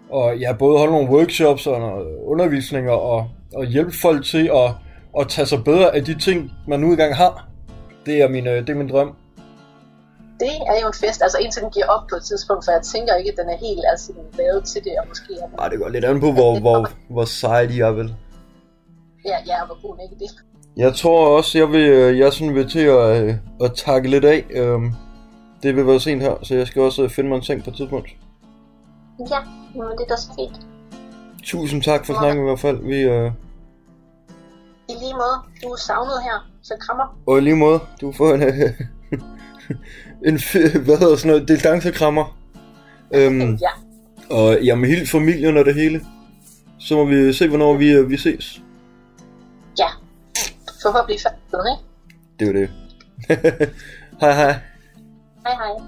[0.09, 4.71] og ja, både holde nogle workshops og noget undervisninger og, og hjælpe folk til at,
[5.19, 7.47] at tage sig bedre af de ting, man nu engang har.
[8.05, 9.15] Det er min, øh, det er min drøm.
[10.39, 12.81] Det er jo en fest, altså indtil den giver op på et tidspunkt, for jeg
[12.81, 15.59] tænker ikke, at den er helt altså, lavet til det, og måske er den...
[15.59, 18.15] Ej, det går lidt an på, hvor, hvor, hvor seje de er vel.
[19.25, 20.31] Ja, ja, og hvor god ikke det.
[20.77, 24.25] Jeg tror også, jeg vil, øh, jeg sådan vil til at, øh, at takke lidt
[24.25, 24.45] af.
[24.49, 24.93] Øhm,
[25.63, 27.69] det vil være sent her, så jeg skal også øh, finde mig en seng på
[27.69, 28.09] et tidspunkt.
[29.31, 29.39] Ja,
[29.75, 30.65] men det er da så fint.
[31.43, 32.77] Tusind tak for snakken i hvert fald.
[32.83, 33.31] Vi, øh,
[34.89, 37.17] I lige måde, du er savnet her, så krammer.
[37.27, 38.41] og i lige måde, du får en,
[40.27, 40.39] en
[40.85, 42.37] hvad hedder sådan noget, distancekrammer.
[43.13, 43.69] Øhm, Ja,
[44.35, 46.01] og jamen hele familien og det hele.
[46.79, 48.61] Så må vi se, hvornår vi, øh, vi ses.
[49.79, 49.85] ja.
[50.81, 51.83] Forhåbentlig færdig, ikke?
[52.39, 52.69] Det er jo det.
[54.21, 54.55] hej hej.
[55.45, 55.85] Hej hej.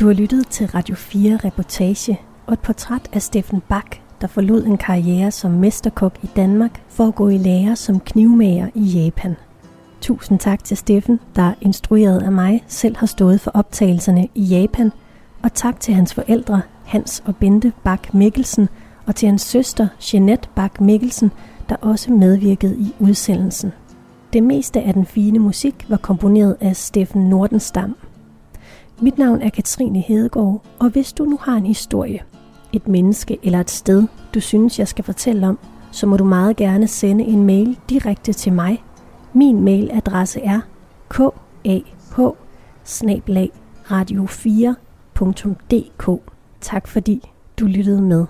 [0.00, 4.64] Du har lyttet til Radio 4 reportage og et portræt af Steffen Bak, der forlod
[4.64, 9.36] en karriere som mesterkok i Danmark for at gå i lære som knivmager i Japan.
[10.06, 14.92] Tusind tak til Steffen, der instrueret af mig selv har stået for optagelserne i Japan,
[15.42, 18.68] og tak til hans forældre Hans og Bente Bak Mikkelsen
[19.06, 21.30] og til hans søster Jeanette Bak Mikkelsen,
[21.68, 23.72] der også medvirkede i udsendelsen.
[24.32, 27.96] Det meste af den fine musik var komponeret af Steffen Nordenstam.
[29.00, 32.20] Mit navn er Katrine Hedegaard, og hvis du nu har en historie,
[32.72, 35.58] et menneske eller et sted, du synes, jeg skal fortælle om,
[35.90, 38.82] så må du meget gerne sende en mail direkte til mig.
[39.36, 40.60] Min mailadresse er
[41.10, 41.30] kah
[43.84, 46.20] radio4.dk.
[46.60, 47.30] Tak fordi
[47.60, 48.26] du lyttede med.